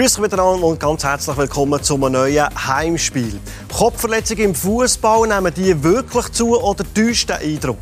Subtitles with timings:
[0.00, 3.38] Grüß euch miteinander und ganz herzlich willkommen zu einem neuen Heimspiel.
[3.70, 7.76] Kopfverletzungen im Fußball nehmen die wirklich zu oder täuscht der Eindruck?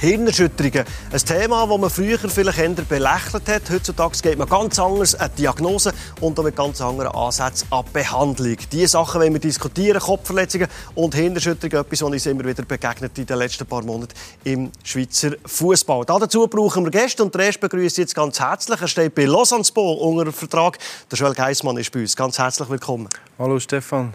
[0.00, 0.84] Hirnerschütterungen.
[1.10, 3.62] Ein Thema, das man früher vielleicht eher belächelt hat.
[3.68, 7.84] Heutzutage geht man ganz anders an die Diagnose und auch mit ganz anderen Ansätzen an
[7.92, 8.56] Behandlung.
[8.70, 10.00] Diese Sachen wollen wir diskutieren.
[10.00, 11.84] Kopfverletzungen und Hirnerschütterungen.
[11.84, 14.14] Etwas, was uns immer wieder begegnet in den letzten paar Monaten
[14.44, 16.04] im Schweizer Fußball.
[16.04, 18.80] Dazu brauchen wir Gäste und der erste begrüße jetzt ganz herzlich.
[18.80, 20.78] Er steht bei Lausanne Sport unter Vertrag.
[21.10, 22.14] Der Joel Geissmann ist bei uns.
[22.14, 23.08] Ganz herzlich willkommen.
[23.36, 24.14] Hallo Stefan.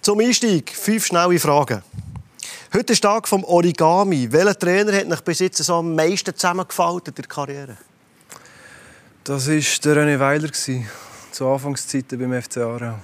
[0.00, 1.82] Zum Einstieg fünf schnelle Fragen.
[2.74, 4.30] Heute ist Tag vom Origami.
[4.30, 7.76] Welcher Trainer hat euch bis jetzt so am meisten zusammengefaltet in der Karriere?
[9.24, 12.94] Das war der René Weiler, zu Anfangszeiten beim FC Aarau.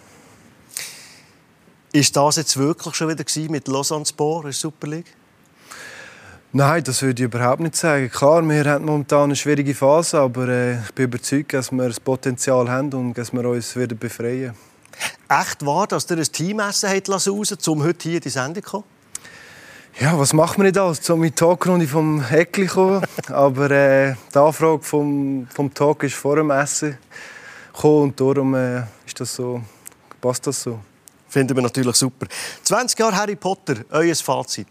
[1.93, 5.15] Ist das jetzt wirklich schon wieder mit Lausanne Sport in der Super League?
[6.53, 8.11] Nein, das würde ich überhaupt nicht sagen.
[8.11, 11.98] Klar, wir haben momentan eine schwierige Phase, aber äh, ich bin überzeugt, dass wir das
[11.98, 14.55] Potenzial haben und dass wir uns wieder befreien.
[15.28, 18.94] Echt wahr, dass ihr ein Teamessen raus um heute hier in die Sendung zu kommen?
[20.00, 21.05] Ja, was macht man nicht alles?
[21.05, 23.06] So mit Talkrunde vom Heckli kommen.
[23.28, 26.98] Aber äh, die Anfrage vom, vom Talk ist vor dem Essen
[27.73, 29.62] gekommen und darum äh, ist das so,
[30.20, 30.81] passt das so.
[31.28, 32.27] Finden wir natürlich super.
[32.65, 34.67] 20 Jahre Harry Potter, euer Fazit?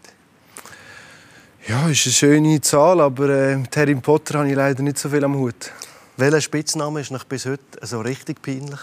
[1.66, 5.08] Ja, ist eine schöne Zahl, aber äh, mit Harry Potter habe ich leider nicht so
[5.08, 5.72] viel am Hut.
[6.18, 8.80] Welcher Spitzname ist noch bis heute so richtig peinlich?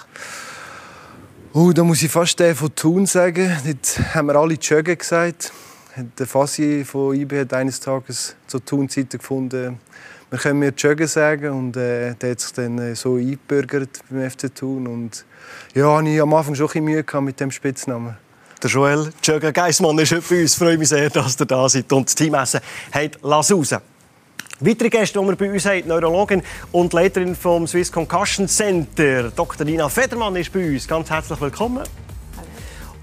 [1.54, 3.56] Oh, da muss ich fast den von Thun sagen.
[3.64, 5.52] Dort haben wir alle Joggen gesagt
[5.96, 9.80] der Fassi von IB hat eines Tages zur Thun-Zeiten gefunden,
[10.30, 14.30] wir können mir Joggen sagen und äh, der hat sich dann äh, so eingebürgert beim
[14.30, 15.26] FC Thun und
[15.76, 18.16] ja, ich am Anfang schon ein Mühe mit dem Spitznamen.
[18.64, 20.54] Der Joel Jürgen Geissmann ist heute bei uns.
[20.54, 22.62] Ich freue mich sehr, dass ihr da seid und das Teamessen
[22.94, 23.76] hat «Lass raus».
[24.62, 29.66] Weitere Gäste, die wir bei uns haben, Neurologin und Leiterin vom Swiss Concussion Center, Dr.
[29.66, 30.88] Nina Federmann, ist bei uns.
[30.88, 31.84] Ganz herzlich willkommen.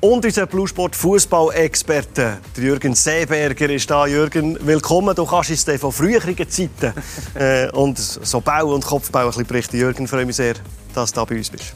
[0.00, 4.06] Und unser Bluesport Fußball-Experte, Jürgen Seeberger, ist da.
[4.06, 5.12] Jürgen, willkommen.
[5.16, 6.92] Du kannst uns von früheren Zeiten
[7.34, 9.76] äh, und so Bau und Kopfbau ein bisschen berichten.
[9.76, 10.54] Jürgen, freue mich sehr,
[10.94, 11.74] dass du da bei uns bist.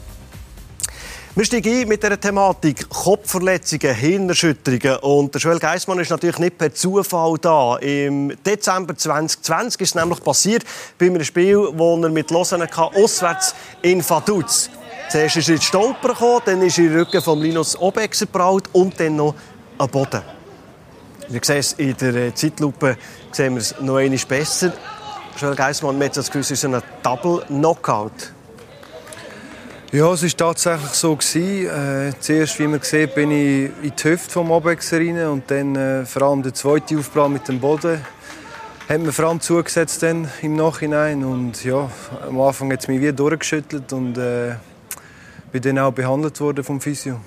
[1.35, 4.99] Wir steigen ein mit der Thematik Kopfverletzungen, Hirnerschütterungen.
[4.99, 7.75] Und der Joel Geissmann ist natürlich nicht per Zufall da.
[7.77, 10.63] Im Dezember 2020 ist es nämlich passiert
[10.97, 14.69] bei einem Spiel, das er mit Lausanne auswärts in Vaduz
[15.09, 18.25] Zuerst ist er ins Stolper gekommen, dann ist er in den Rücken von Linus Obexer
[18.25, 19.35] geprallt und dann noch
[19.77, 20.21] am Boden.
[21.29, 22.97] Wir sehen es in der äh, Zeitlupe
[23.31, 24.73] sehen wir es noch einmal besser.
[25.39, 28.33] Joel Geissmann, man hat das Gefühl, es ist ein Double-Knockout.
[29.91, 31.13] Ja, es war tatsächlich so.
[31.13, 35.75] Äh, zuerst, wie man sieht, bin ich in die Hüfte vom Obexer rein und dann
[35.75, 38.03] äh, vor allem der zweite Aufprall mit dem Boden
[38.89, 41.89] hat mir vor allem zugesetzt dann im Nachhinein und ja,
[42.27, 44.55] am Anfang hat es mich wieder durchgeschüttelt und äh,
[45.53, 47.19] bin dann auch behandelt worden vom Physio.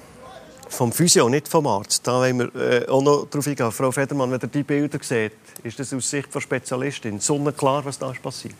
[0.69, 2.04] Vom Physio, nicht vom Arzt.
[2.09, 3.70] Da wollen wir äh, auch noch darauf eingehen.
[3.70, 5.32] Frau Federmann, wenn ihr die Bilder seht,
[5.62, 8.56] ist das aus Sicht der Spezialistin sonnenklar, was da ist passiert?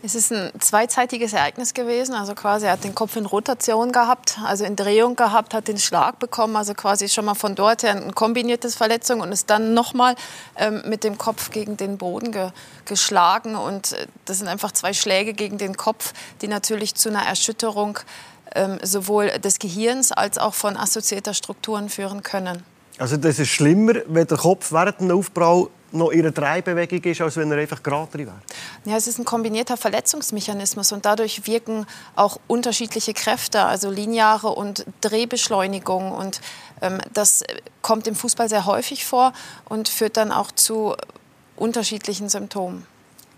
[0.00, 2.14] Es ist ein zweizeitiges Ereignis gewesen.
[2.14, 5.78] Also quasi er hat den Kopf in Rotation gehabt, also in Drehung gehabt, hat den
[5.78, 9.74] Schlag bekommen, also quasi schon mal von dort her eine kombinierte Verletzung und ist dann
[9.74, 10.14] nochmal
[10.56, 12.50] ähm, mit dem Kopf gegen den Boden ge
[12.84, 13.54] geschlagen.
[13.54, 17.98] Und äh, das sind einfach zwei Schläge gegen den Kopf, die natürlich zu einer Erschütterung
[18.54, 22.62] ähm, sowohl des Gehirns als auch von assoziierter Strukturen führen können.
[22.98, 27.20] Also das ist schlimmer, wenn der Kopf während dem Aufprall noch in einer Dreibewegung ist,
[27.20, 28.34] als wenn er einfach gerade wäre?
[28.84, 34.84] Ja, es ist ein kombinierter Verletzungsmechanismus und dadurch wirken auch unterschiedliche Kräfte, also lineare und
[35.00, 36.12] Drehbeschleunigung.
[36.12, 36.40] Und
[36.82, 37.44] ähm, das
[37.82, 39.32] kommt im Fußball sehr häufig vor
[39.68, 40.94] und führt dann auch zu
[41.56, 42.86] unterschiedlichen Symptomen.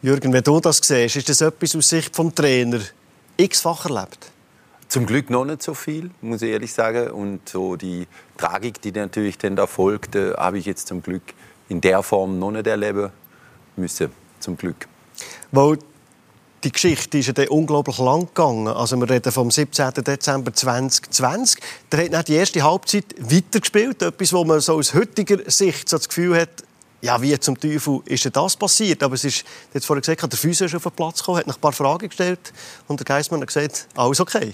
[0.02, 2.80] Jürgen, wenn du das siehst, ist das etwas aus Sicht des Trainer
[3.36, 4.29] x-fach erlebt?
[4.90, 7.12] Zum Glück noch nicht so viel, muss ich ehrlich sagen.
[7.12, 11.22] Und so die Tragik, die natürlich dann da folgt, äh, habe ich jetzt zum Glück
[11.68, 13.10] in der Form noch nicht erleben
[13.76, 14.10] müssen.
[14.40, 14.88] Zum Glück.
[15.52, 15.78] Weil
[16.64, 18.66] die Geschichte ist ja dann unglaublich lang gegangen.
[18.66, 19.92] Also wir reden vom 17.
[19.94, 21.62] Dezember 2020.
[21.92, 24.02] Der hat nach die erste Halbzeit weitergespielt.
[24.02, 26.64] Etwas, wo man so aus heutiger Sicht so das Gefühl hat,
[27.00, 29.04] ja, wie zum Teufel ist denn das passiert?
[29.04, 31.58] Aber es ist, jetzt vorhin gesagt, der Physio ist auf den Platz gekommen, hat noch
[31.58, 32.52] ein paar Fragen gestellt
[32.88, 34.52] und der Geissmann hat gesagt, alles okay.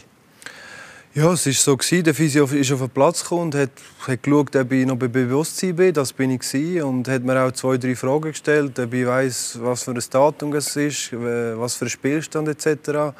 [1.16, 1.76] Ja, es war so.
[2.02, 3.70] Der Physio ist auf den Platz gekommen und hat,
[4.06, 5.94] hat geschaut, ob ich noch bei Bewusstsein bin.
[5.94, 6.40] Das bin ich.
[6.40, 6.82] Gewesen.
[6.82, 10.52] Und hat mir auch zwei, drei Fragen gestellt, ob ich weiss, was für ein Datum
[10.52, 13.16] es ist, was für ein Spielstand etc.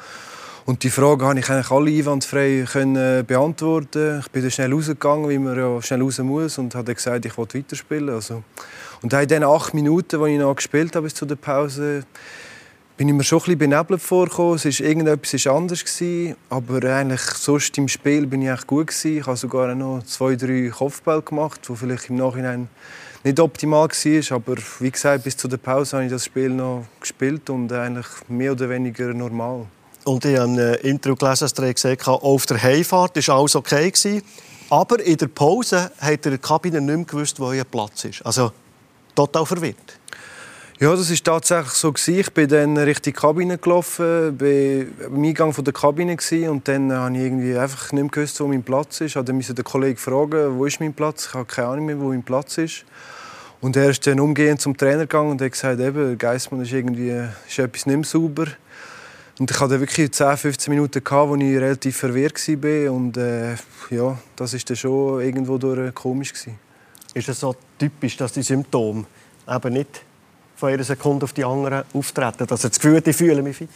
[0.65, 4.19] Und die Fragen konnte ich eigentlich alle einwandfrei können beantworten.
[4.19, 7.35] Ich bin dann schnell rausgegangen, wie man ja schnell raus muss, und habe gesagt, ich
[7.35, 8.13] will weiterspielen.
[8.13, 8.43] Also,
[9.01, 12.03] und in den acht Minuten, die ich noch gespielt habe bis zu der Pause,
[12.97, 14.55] bin ich mir schon ein bisschen benebelt vorgekommen.
[14.55, 19.19] Es ist irgendetwas ist anders gewesen, aber eigentlich sonst im Spiel bin ich gut gewesen.
[19.19, 22.67] Ich habe sogar noch zwei, drei Kopfbälle gemacht, wo vielleicht im Nachhinein
[23.23, 24.35] nicht optimal war.
[24.35, 28.07] Aber wie gesagt, bis zu der Pause habe ich das Spiel noch gespielt und eigentlich
[28.27, 29.67] mehr oder weniger normal.
[30.03, 33.55] Und ich habe ein Intro gelesen, dass er gesagt hat, auf der Heimfahrt war alles
[33.55, 33.91] okay.
[33.91, 34.23] Gewesen,
[34.71, 38.25] aber in der Pause hat er der Kabine nicht mehr gewusst, wo ihr Platz ist.
[38.25, 38.51] Also
[39.13, 39.96] total verwirrt.
[40.79, 45.73] Ja, das ist tatsächlich so Ich bin dann Richtung Kabine gelaufen, bin am Eingang der
[45.73, 46.15] Kabine
[46.51, 49.15] und dann habe ich irgendwie einfach nicht mehr gewusst, wo mein Platz ist.
[49.15, 51.29] Ich musste den Kollegen fragen, wo ist mein Platz?
[51.29, 52.85] Ich habe keine Ahnung mehr, wo mein Platz ist.
[53.59, 57.27] Und er ist dann umgehend zum Trainer gegangen und hat gesagt, eben, Geissmann ist irgendwie
[57.47, 58.45] ist etwas nicht mehr sauber.
[59.39, 62.93] Und ich hatte wirklich 10, 15 Minuten, gehabt, wo ich relativ verwirrt war.
[62.93, 63.55] Und äh,
[63.89, 66.33] ja, das war dann schon irgendwo durch komisch.
[66.33, 66.59] Gewesen.
[67.15, 69.05] Ist es so typisch, dass die Symptome
[69.47, 70.03] eben nicht
[70.57, 72.45] von einer Sekunde auf die andere auftreten.
[72.47, 73.69] Dass er das Gefühl hat, ich fühle mich fit.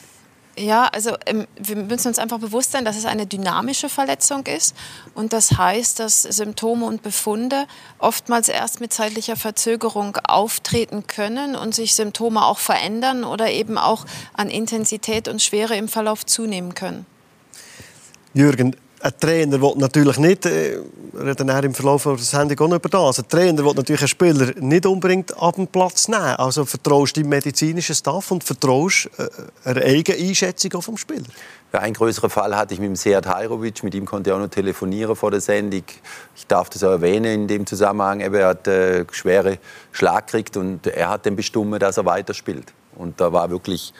[0.57, 4.75] Ja, also ähm, wir müssen uns einfach bewusst sein, dass es eine dynamische Verletzung ist.
[5.15, 7.67] Und das heißt, dass Symptome und Befunde
[7.99, 14.05] oftmals erst mit zeitlicher Verzögerung auftreten können und sich Symptome auch verändern oder eben auch
[14.33, 17.05] an Intensität und Schwere im Verlauf zunehmen können.
[18.33, 20.79] Jürgen, ein Trainer will natürlich nicht, äh,
[21.17, 24.85] reden im Verlauf der Sendung auch über das, ein Trainer will natürlich einen Spieler nicht
[24.85, 26.35] unbedingt ab dem Platz nehmen.
[26.37, 31.25] Also vertraust du dem medizinischen Staff und vertraust äh, einer eigenen Einschätzung vom Spieler?
[31.73, 34.39] Ja, ein größerer Fall hatte ich mit dem Sead Hajrovic, mit ihm konnte ich auch
[34.39, 35.83] noch telefonieren vor der Sendung.
[36.35, 39.57] Ich darf das auch erwähnen in dem Zusammenhang, er hat äh, schwere
[39.91, 42.73] Schlag gekriegt und er hat dann bestimmt, dass er weiterspielt.
[42.95, 43.93] Und da war wirklich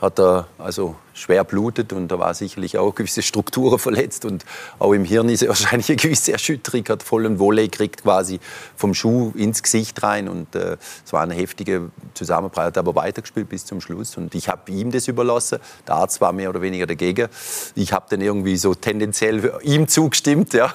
[0.00, 4.44] hat er also schwer blutet und da war sicherlich auch gewisse Strukturen verletzt und
[4.78, 8.38] auch im Hirn ist er wahrscheinlich eine gewisse Erschütterung, hat voll einen Volley gekriegt quasi
[8.76, 13.48] vom Schuh ins Gesicht rein und äh, es war eine heftige Zusammenprall, hat aber weitergespielt
[13.48, 16.86] bis zum Schluss und ich habe ihm das überlassen, der Arzt war mehr oder weniger
[16.86, 17.28] dagegen,
[17.74, 20.72] ich habe dann irgendwie so tendenziell ihm zugestimmt, ja,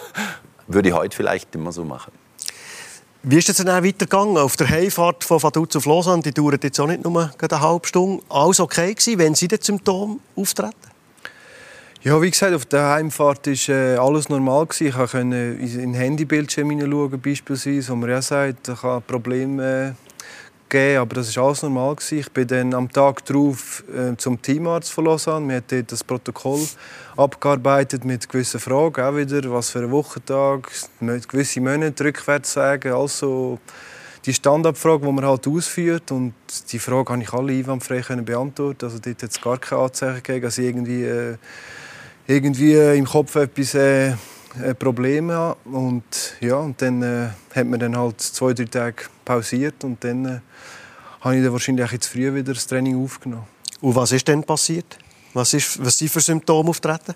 [0.68, 2.12] würde ich heute vielleicht immer so machen.
[3.26, 4.38] Wie ist es dann weitergegangen?
[4.38, 7.88] Auf der Heimfahrt von Vaduz auf Lausanne, die dauert jetzt auch nicht nur eine halbe
[7.88, 8.22] Stunde.
[8.28, 10.74] Alles okay gewesen, wenn Sie die Symptome auftreten?
[12.02, 14.66] Ja, wie gesagt, auf der Heimfahrt war äh, alles normal.
[14.66, 14.88] Gewesen.
[14.88, 20.03] Ich konnte in den Handybildschirm hineinschauen, beispielsweise, wo man ja sagt, ich habe Probleme äh,
[20.74, 21.96] gegeben, aber das war alles normal.
[21.96, 22.20] Gewesen.
[22.20, 25.48] Ich bin dann am Tag darauf äh, zum Teamarzt von Lausanne.
[25.48, 26.62] Wir haben dort das Protokoll
[27.16, 33.60] abgearbeitet mit gewissen Fragen, auch wieder, was für ein Wochentag, gewisse Monate rückwärts sagen, also
[34.26, 36.34] die Standardfrage, die man halt ausführt und
[36.72, 38.86] die Frage habe ich alle einwandfrei beantworten.
[38.86, 41.38] Also dort hat es gar keine Anzeichen gegeben, ich irgendwie, äh,
[42.26, 44.14] irgendwie im Kopf etwas äh,
[44.78, 45.58] Probleme habe.
[45.66, 46.04] Und
[46.40, 50.40] ja, und dann äh, hat man dann halt zwei, drei Tage pausiert und dann äh,
[51.22, 53.48] habe ich dann wahrscheinlich jetzt früh wieder das Training aufgenommen.
[53.82, 54.98] Und was ist denn passiert?
[55.34, 57.16] Was, ist, was sind für Symptome auftreten?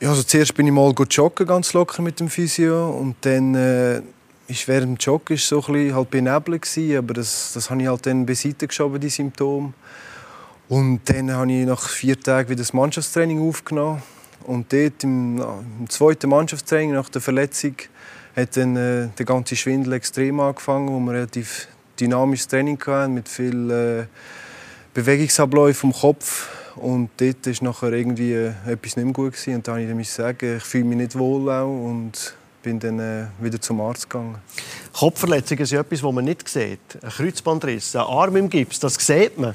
[0.00, 4.02] Ja, also zuerst bin ich mal joggen, ganz locker mit dem Physio und dann äh,
[4.46, 7.88] ist während dem Joggen so ein bisschen halt benebelt gewesen, aber das, das habe ich
[7.88, 9.72] halt dann beiseite geschoben, die Symptome.
[10.68, 14.02] Und dann habe ich nach vier Tagen wieder das Mannschaftstraining aufgenommen
[14.46, 15.38] und dort im,
[15.80, 17.74] im zweiten Mannschaftstraining nach der Verletzung
[18.36, 23.28] hat dann äh, der ganze Schwindel extrem angefangen, wo wir relativ dynamisches Training hatten, mit
[23.28, 24.06] viel äh,
[24.94, 26.48] Bewegungsabläufen vom Kopf.
[26.76, 29.32] Und dort war nachher irgendwie äh, etwas nicht mehr gut.
[29.32, 29.54] Gewesen.
[29.54, 33.26] Und dann musste ich sagen, ich fühle mich nicht wohl auch und bin dann äh,
[33.40, 34.36] wieder zum Arzt gegangen.
[34.92, 36.80] Kopfverletzungen sind etwas, das man nicht sieht.
[37.00, 39.54] Ein Kreuzbandriss, ein Arm im Gips, das sieht man.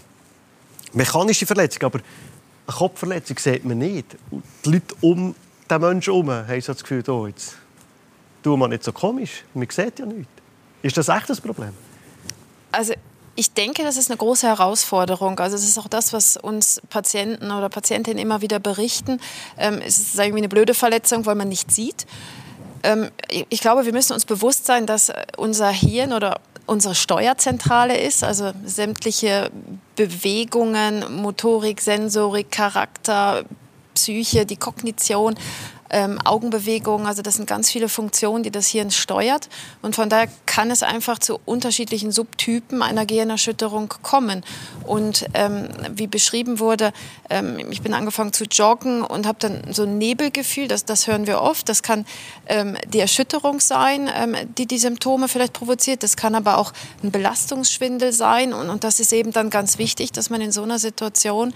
[0.94, 2.00] Mechanische Verletzung, aber
[2.68, 4.18] eine Kopfverletzung sieht man nicht.
[4.66, 5.36] Die Leute um
[5.70, 7.56] den Menschen herum haben so das Gefühl, oh, jetzt
[8.44, 9.44] tun wir nicht so komisch.
[9.54, 10.32] Man sieht ja nichts.
[10.82, 11.74] Ist das echt das Problem?
[12.72, 12.94] Also
[13.36, 15.40] ich denke, das ist eine große Herausforderung.
[15.40, 19.20] Also das ist auch das, was uns Patienten oder Patientinnen immer wieder berichten.
[19.58, 22.06] Ähm, es ist irgendwie eine blöde Verletzung, weil man nicht sieht.
[22.84, 23.10] Ähm,
[23.50, 28.52] ich glaube, wir müssen uns bewusst sein, dass unser Hirn oder unsere Steuerzentrale ist, also
[28.66, 29.52] sämtliche
[29.96, 33.44] Bewegungen, Motorik, Sensorik, Charakter,
[33.94, 35.36] Psyche, die Kognition
[35.92, 37.06] ähm, Augenbewegungen.
[37.06, 39.50] Also das sind ganz viele Funktionen, die das Hirn steuert.
[39.82, 44.44] Und von daher kann es einfach zu unterschiedlichen Subtypen einer Gehirnerschütterung kommen.
[44.86, 46.94] Und ähm, wie beschrieben wurde,
[47.30, 51.28] ähm, ich bin angefangen zu joggen und habe dann so ein Nebelgefühl, das, das hören
[51.28, 51.70] wir oft.
[51.70, 52.06] Das kann
[52.48, 56.04] ähm, die Erschütterung sein, ähm, die die Symptome vielleicht provoziert.
[56.04, 58.54] Das kann aber auch ein Belastungsschwindel sein.
[58.54, 61.54] Und, und das ist eben dann ganz wichtig, dass man in so einer Situation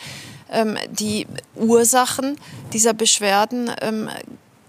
[0.92, 2.38] die Ursachen
[2.74, 4.10] dieser Beschwerden ähm,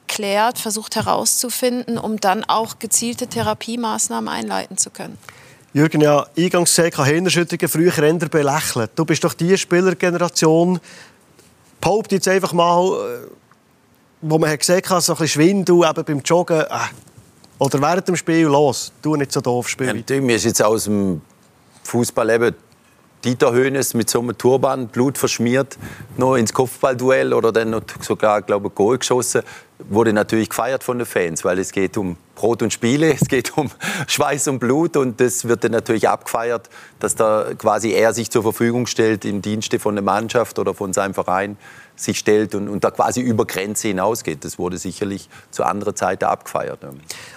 [0.09, 5.19] klärt, versucht herauszufinden, um dann auch gezielte Therapiemaßnahmen einleiten zu können.
[5.73, 8.93] Jürgen, ja, eingangs gesagt, Händerschütterungen früher eher belächelt.
[8.95, 10.81] Du bist doch die Spielergeneration,
[11.81, 13.27] behaupte jetzt einfach mal, äh,
[14.23, 16.61] wo man hat gesehen hat, so ein bisschen Schwindel eben beim Joggen.
[16.61, 16.79] Äh,
[17.59, 20.03] oder während dem Spiel, los, du nicht so doof spielen.
[20.09, 21.21] Ja, mir ist jetzt aus dem
[21.85, 22.55] Fußball eben
[23.27, 25.77] Dieter Höhnes mit so einem Turban, Blut verschmiert,
[26.17, 29.43] noch ins Kopfballduell oder dann noch sogar, glaube ich, Goal geschossen,
[29.89, 33.59] wurde natürlich gefeiert von den Fans, weil es geht um Brot und Spiele, es geht
[33.59, 33.69] um
[34.07, 38.45] Schweiß und Blut und das wird dann natürlich abgefeiert, dass da quasi er sich zur
[38.45, 41.57] Verfügung stellt im Dienste von der Mannschaft oder von seinem Verein
[41.97, 44.45] sich stellt und, und da quasi über Grenze hinausgeht.
[44.45, 46.79] Das wurde sicherlich zu anderer Zeit abgefeiert.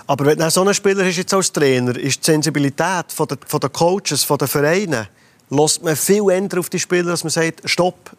[0.05, 3.59] Aber wenn so ein Spieler ist jetzt als Trainer, ist die Sensibilität von der, von
[3.59, 5.07] der Coaches, von den Vereinen,
[5.49, 8.11] lässt man viel eher auf die Spieler, dass man sagt, stopp.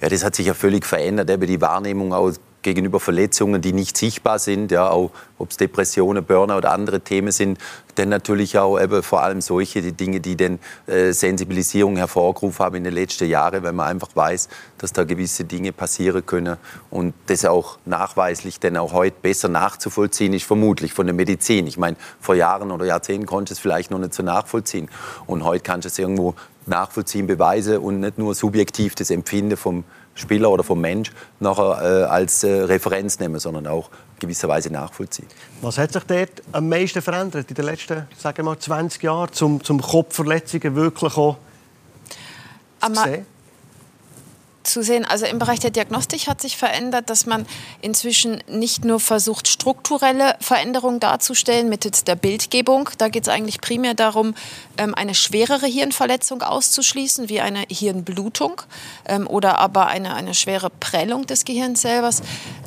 [0.00, 1.30] Ja, das hat sich ja völlig verändert.
[1.30, 2.32] Eben die Wahrnehmung auch
[2.66, 7.30] gegenüber Verletzungen, die nicht sichtbar sind, ja, auch ob es Depressionen, Burner oder andere Themen
[7.30, 7.58] sind,
[7.94, 10.58] dann natürlich auch eben vor allem solche die Dinge, die den
[10.88, 15.44] äh, Sensibilisierung hervorgerufen haben in den letzten Jahren, weil man einfach weiß, dass da gewisse
[15.44, 16.56] Dinge passieren können
[16.90, 21.68] und das auch nachweislich denn auch heute besser nachzuvollziehen ist, vermutlich von der Medizin.
[21.68, 24.90] Ich meine, vor Jahren oder Jahrzehnten konnte es vielleicht noch nicht so nachvollziehen
[25.26, 26.34] und heute kannst du es irgendwo
[26.66, 29.84] nachvollziehen, beweisen und nicht nur subjektiv das Empfinden vom
[30.16, 35.28] Spieler oder vom Mensch nachher äh, als äh, Referenz nehmen, sondern auch gewisserweise nachvollziehen.
[35.60, 39.30] Was hat sich dort am meisten verändert in den letzten sagen wir mal, 20 Jahren,
[39.42, 41.36] um zum Kopfverletzungen wirklich auch
[42.80, 43.26] zu sehen?
[44.66, 45.04] Zu sehen.
[45.04, 47.46] Also im Bereich der Diagnostik hat sich verändert, dass man
[47.80, 52.90] inzwischen nicht nur versucht, strukturelle Veränderungen darzustellen mittels der Bildgebung.
[52.98, 54.34] Da geht es eigentlich primär darum,
[54.78, 58.62] ähm, eine schwerere Hirnverletzung auszuschließen, wie eine Hirnblutung
[59.06, 62.10] ähm, oder aber eine, eine schwere Prellung des Gehirns selber.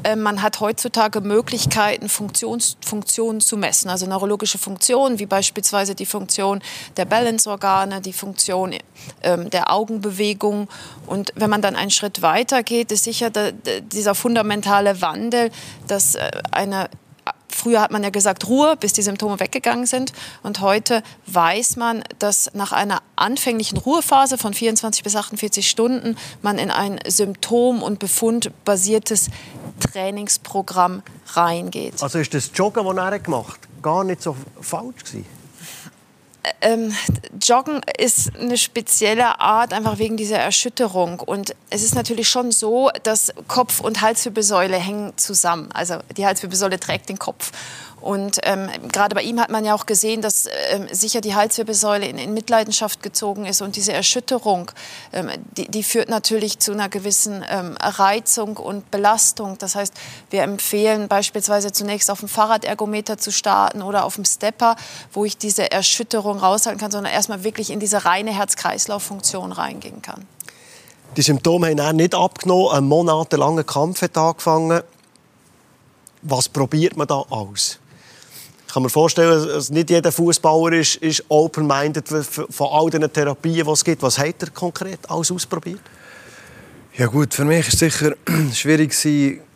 [0.03, 6.05] Ähm, man hat heutzutage Möglichkeiten, Funktions, Funktionen zu messen, also neurologische Funktionen, wie beispielsweise die
[6.05, 6.61] Funktion
[6.97, 8.75] der Balanceorgane, die Funktion
[9.23, 10.67] der Augenbewegung.
[11.07, 15.51] Und wenn man dann ein einen Schritt weiter geht, ist sicher der, dieser fundamentale Wandel,
[15.87, 16.89] dass äh, eine
[17.51, 20.13] Früher hat man ja gesagt Ruhe, bis die Symptome weggegangen sind.
[20.43, 26.57] Und heute weiß man, dass nach einer anfänglichen Ruhephase von 24 bis 48 Stunden man
[26.57, 29.29] in ein symptom- und befundbasiertes
[29.79, 31.01] Trainingsprogramm
[31.33, 32.01] reingeht.
[32.01, 35.38] Also ist das Joggen, das er gemacht hat, gar nicht so falsch gewesen?
[36.61, 36.93] Ähm,
[37.41, 41.19] Joggen ist eine spezielle Art, einfach wegen dieser Erschütterung.
[41.19, 45.69] Und es ist natürlich schon so, dass Kopf und Halswirbelsäule hängen zusammen.
[45.73, 47.51] Also die Halswirbelsäule trägt den Kopf.
[48.01, 52.07] Und ähm, gerade bei ihm hat man ja auch gesehen, dass ähm, sicher die Halswirbelsäule
[52.07, 53.61] in, in, Mitleidenschaft gezogen ist.
[53.61, 54.71] Und diese Erschütterung,
[55.11, 59.57] ähm, die, die, führt natürlich zu einer gewissen ähm, Reizung und Belastung.
[59.57, 59.93] Das heißt,
[60.29, 64.75] wir empfehlen beispielsweise zunächst auf dem Fahrradergometer zu starten oder auf dem Stepper,
[65.11, 70.25] wo ich diese Erschütterung raushalten kann, sondern erstmal wirklich in diese reine Herz-Kreislauf-Funktion reingehen kann.
[71.17, 72.71] Die Symptome haben dann nicht abgenommen.
[72.71, 74.81] Ein monatelanger Kampf hat angefangen.
[76.21, 77.79] Was probiert man da aus?
[78.69, 83.65] Ich kann mir vorstellen, dass nicht jeder Fußballer ist, ist open-minded von all den Therapien,
[83.65, 84.03] die es gibt.
[84.03, 85.81] Was hat er konkret alles ausprobiert?
[86.95, 88.13] Ja gut, für mich war es sicher
[88.53, 88.93] schwierig.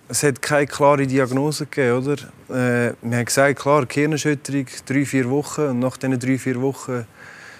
[0.08, 2.14] Es hat keine klare Diagnose gegeben, oder?
[2.50, 5.62] Äh, wir haben gesagt, klar, Gehirnerschütterung, drei, vier Wochen.
[5.62, 7.06] Und nach diesen drei, vier Wochen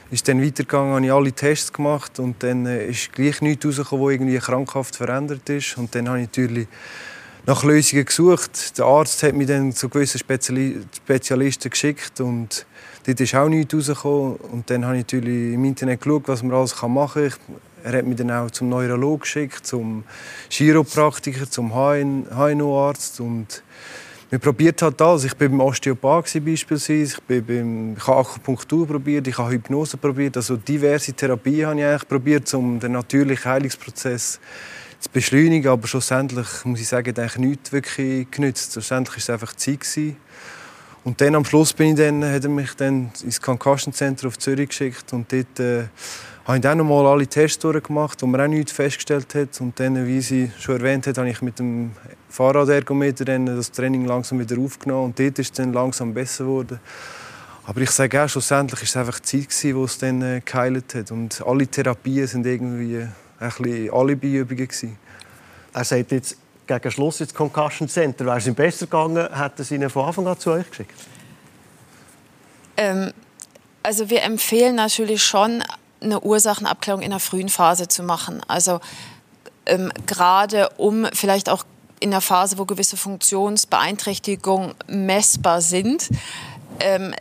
[0.10, 4.04] ist dann weitergegangen, habe ich alle Tests gemacht und dann äh, ist gleich nichts rausgekommen,
[4.04, 5.78] wo irgendwie krankhaft verändert ist.
[5.78, 6.68] Und dann habe ich natürlich
[7.46, 8.78] nach Lösungen gesucht.
[8.78, 12.66] Der Arzt hat mich dann zu gewissen Speziali Spezialisten geschickt und
[13.06, 14.36] dort ist auch nichts rausgekommen.
[14.36, 17.56] Und dann habe ich natürlich im Internet geschaut, was man alles machen kann.
[17.84, 20.06] Er hat mich dann auch zum Neurologen geschickt, zum
[20.50, 23.62] Chiropraktiker, zum HNO-Arzt und
[24.32, 25.26] man probiert halt alles.
[25.26, 29.98] Ich war beim Osteopath beispielsweise, ich, bin beim, ich habe Akupunktur probiert, ich habe Hypnose
[29.98, 34.40] probiert, also diverse Therapien habe ich eigentlich probiert, um den natürlichen Heilungsprozess zu
[35.12, 38.74] beschleunigen, aber schlussendlich muss ich sagen, hat nichts wirklich genützt.
[38.74, 39.82] Schlussendlich war es einfach Zeit.
[39.82, 40.18] Gewesen.
[41.04, 44.38] Und dann am Schluss bin ich dann, hat er mich dann ins Concussion Center auf
[44.40, 45.84] Zürich geschickt und dort äh,
[46.46, 49.60] habe ich dann noch mal alle Tests durchgemacht, wo man auch nichts festgestellt hat.
[49.60, 51.92] Und dann, wie sie schon erwähnt hat, habe ich mit dem
[52.30, 56.80] Fahrradergometer das Training langsam wieder aufgenommen und dort ist es dann langsam besser geworden.
[57.66, 60.96] Aber ich sage auch, schlussendlich war es einfach die Zeit, wo es dann äh, geheilt
[60.96, 61.12] hat.
[61.12, 63.08] Und alle Therapien sind irgendwie
[63.44, 64.98] ein bisschen Alibi-Übungen.
[65.74, 68.26] Er sagt jetzt gegen Schluss ins Concussion Center.
[68.26, 71.00] Wäre es ihm besser gegangen, hätte er ihn von Anfang an zu euch geschickt?
[72.78, 73.12] Ähm,
[73.82, 75.64] also wir empfehlen natürlich schon,
[76.02, 78.42] eine Ursachenabklärung in der frühen Phase zu machen.
[78.48, 78.82] Also
[79.66, 81.64] ähm, gerade um vielleicht auch
[82.00, 86.10] in der Phase, wo gewisse Funktionsbeeinträchtigungen messbar sind,
[86.82, 87.14] ähm,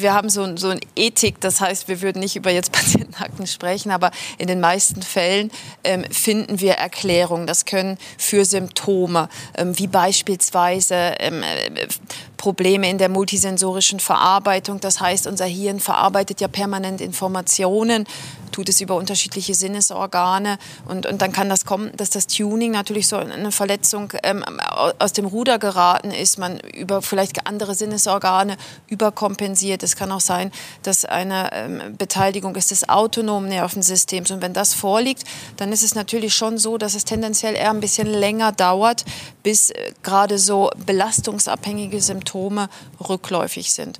[0.00, 3.90] wir haben so, so eine Ethik, das heißt, wir würden nicht über jetzt Patientenakten sprechen,
[3.90, 5.50] aber in den meisten Fällen
[5.82, 7.46] ähm, finden wir Erklärungen.
[7.46, 11.86] Das können für Symptome, ähm, wie beispielsweise ähm, äh,
[12.44, 14.78] Probleme in der multisensorischen Verarbeitung.
[14.78, 18.04] Das heißt, unser Hirn verarbeitet ja permanent Informationen,
[18.52, 23.08] tut es über unterschiedliche Sinnesorgane und, und dann kann das kommen, dass das Tuning natürlich
[23.08, 24.44] so eine Verletzung ähm,
[24.98, 28.56] aus dem Ruder geraten ist, man über vielleicht andere Sinnesorgane
[28.88, 29.82] überkompensiert.
[29.82, 34.74] Es kann auch sein, dass eine ähm, Beteiligung ist des autonomen Nervensystems und wenn das
[34.74, 35.24] vorliegt,
[35.56, 39.04] dann ist es natürlich schon so, dass es tendenziell eher ein bisschen länger dauert,
[39.42, 42.33] bis äh, gerade so belastungsabhängige Symptome
[43.00, 43.98] rückläufig sind.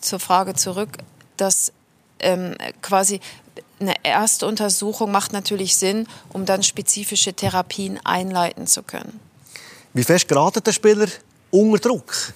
[0.00, 0.98] Zur Frage zurück,
[1.36, 1.72] dass
[2.18, 3.20] ähm, quasi
[3.80, 9.20] eine erste Untersuchung macht natürlich Sinn, um dann spezifische Therapien einleiten zu können.
[9.92, 11.08] Wie fest geraten der Spieler
[11.50, 12.34] unter Druck?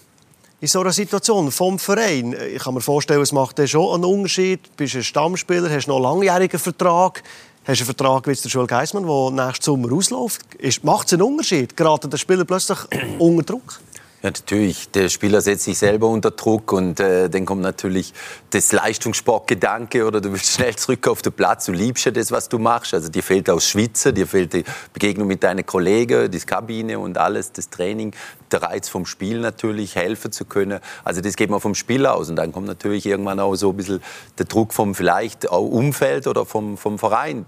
[0.61, 2.35] in so einer Situation vom Verein.
[2.55, 4.64] Ich kann mir vorstellen, es macht schon einen Unterschied.
[4.64, 7.23] Du bist ein Stammspieler, hast noch einen langjährigen Vertrag,
[7.66, 10.40] hast einen Vertrag wie der Schul Geismann, der nächsten Sommer ausläuft.
[10.83, 11.76] Macht es einen Unterschied?
[11.76, 12.78] Geraten der Spieler plötzlich
[13.19, 13.81] unter Druck?
[14.26, 14.90] Ja, natürlich.
[14.90, 18.12] Der Spieler setzt sich selber unter Druck und äh, dann kommt natürlich
[18.50, 21.66] das Leistungssportgedanke oder du willst schnell zurück auf den Platz.
[21.66, 22.92] Du liebst ja das, was du machst.
[22.92, 27.18] Also dir fehlt auch Schwitzer, dir fehlt die Begegnung mit deinen Kollegen, die Kabine und
[27.18, 28.14] alles, das Training,
[28.50, 30.80] der Reiz vom Spiel natürlich, helfen zu können.
[31.04, 33.76] Also das geht man vom Spiel aus und dann kommt natürlich irgendwann auch so ein
[33.76, 34.02] bisschen
[34.38, 37.47] der Druck vom vielleicht auch Umfeld oder vom, vom Verein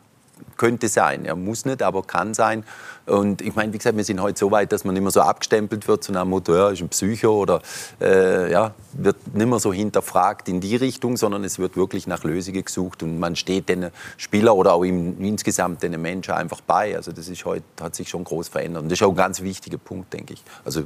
[0.58, 1.24] könnte sein.
[1.24, 2.64] Er muss nicht, aber kann sein.
[3.06, 5.22] Und ich meine, wie gesagt, wir sind heute so weit, dass man nicht mehr so
[5.22, 7.62] abgestempelt wird, nach dem Motto, ja, ist ein Psycho oder
[8.00, 12.24] äh, ja, wird nicht mehr so hinterfragt in die Richtung, sondern es wird wirklich nach
[12.24, 16.94] Lösungen gesucht und man steht den Spieler oder auch im, insgesamt den Menschen einfach bei.
[16.94, 18.82] Also das ist heute, hat sich schon groß verändert.
[18.82, 20.42] Und das ist auch ein ganz wichtiger Punkt, denke ich.
[20.64, 20.82] Also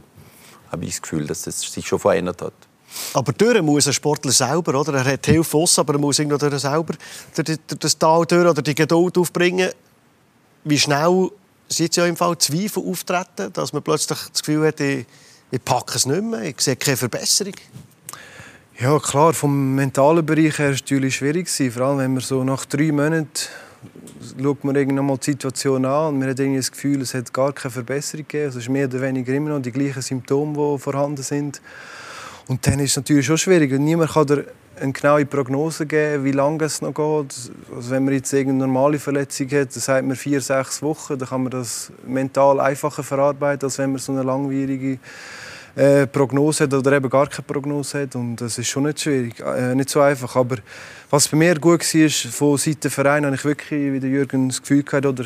[0.70, 2.54] habe ich das Gefühl, dass das sich schon verändert hat.
[3.14, 4.94] Aber durch muss ein Sportler selber, oder?
[4.94, 6.94] Er hat Hilfe aus, aber er muss irgendwie durch selber
[7.78, 9.70] das Tal durch oder die Geduld aufbringen.
[10.64, 11.30] Wie schnell
[11.68, 15.06] sind ja im Fall Zweifel auftreten, dass man plötzlich das Gefühl hat, ich,
[15.50, 17.54] ich packe es nicht mehr, ich sehe keine Verbesserung?
[18.78, 21.48] Ja, klar, vom mentalen Bereich her war es natürlich schwierig.
[21.72, 23.28] Vor allem, wenn man so nach drei Monaten
[24.40, 27.32] schaut man irgendwann mal die Situation an und man hat irgendwie das Gefühl, es hat
[27.32, 28.48] gar keine Verbesserung gegeben.
[28.48, 31.60] Es ist mehr oder weniger immer noch die gleichen Symptome, die vorhanden sind.
[32.48, 33.72] Und dann ist es natürlich schon schwierig.
[33.78, 34.44] Niemand kann dir
[34.80, 37.50] eine genaue Prognose geben, wie lange es noch geht.
[37.74, 41.28] Also wenn man jetzt eine normale Verletzung hat, dann sagt man vier, sechs Wochen, dann
[41.28, 44.98] kann man das mental einfacher verarbeiten, als wenn man so eine langwierige
[45.76, 48.16] äh, Prognose hat oder eben gar keine Prognose hat.
[48.16, 50.34] Und das ist schon nicht schwierig, äh, nicht so einfach.
[50.36, 50.56] Aber
[51.10, 54.60] was bei mir gut war, von Seiten des habe ich wirklich, wie der Jürgen das
[54.60, 55.24] Gefühl gehabt, oder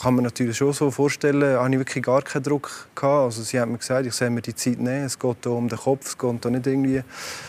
[0.00, 3.24] kann man natürlich schon so vorstellen, habe ich wirklich gar keinen Druck gehabt.
[3.24, 5.04] Also sie haben mir gesagt, ich soll mir die Zeit nehmen.
[5.04, 7.02] Es geht hier um den Kopf, es geht hier nicht irgendwie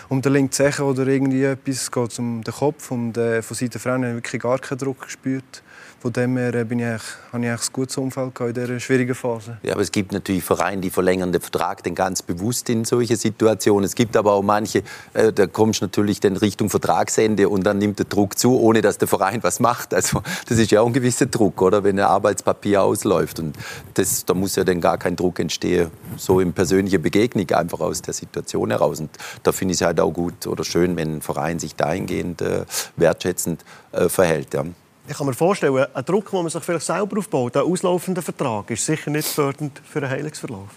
[0.10, 1.76] um den linken Zehen oder irgendwie etwas.
[1.76, 4.60] Es geht um den Kopf und äh, von Seiten der Frauen habe ich wirklich gar
[4.60, 5.64] keinen Druck gespürt.
[6.00, 9.58] Von dem her äh, bin ich habe ich ein gutes Umfeld in dieser schwierigen Phase.
[9.64, 13.16] Ja, aber es gibt natürlich Vereine, die verlängern den Vertrag dann ganz bewusst in solche
[13.16, 13.84] Situationen.
[13.84, 14.84] Es gibt aber auch manche,
[15.14, 18.82] äh, da kommst du natürlich dann Richtung Vertragsende und dann nimmt der Druck zu, ohne
[18.82, 19.94] dass der Verein was macht.
[19.94, 21.84] Also das ist ja auch ein gewisser Druck, oder?
[21.84, 23.40] Wenn ein Arbeitspapier ausläuft.
[23.40, 23.56] Und
[23.96, 28.04] das, da muss ja dann gar kein Druck entstehen, so in persönlicher Begegnung einfach aus
[28.04, 29.00] der Situation heraus.
[29.00, 29.10] Und
[29.42, 32.66] da finde ich es halt auch gut oder schön, wenn ein Verein sich dahingehend äh,
[32.96, 34.54] wertschätzend äh, verhält.
[34.54, 34.64] Ja.
[35.10, 38.70] Ich kann mir vorstellen, ein Druck, den man sich vielleicht selber aufbaut, ein auslaufender Vertrag,
[38.72, 40.68] ist sicher nicht fördernd für einen Heilungsverlauf.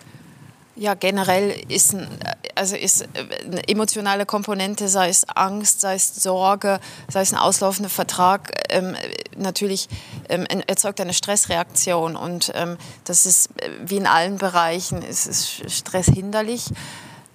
[0.77, 1.97] Ja, generell ist,
[2.55, 3.07] also ist
[3.45, 8.97] eine emotionale Komponente, sei es Angst, sei es Sorge, sei es ein auslaufender Vertrag, ähm,
[9.37, 9.89] natürlich
[10.29, 12.15] ähm, erzeugt eine Stressreaktion.
[12.15, 13.51] Und ähm, das ist,
[13.85, 16.67] wie in allen Bereichen, ist, ist Stress hinderlich.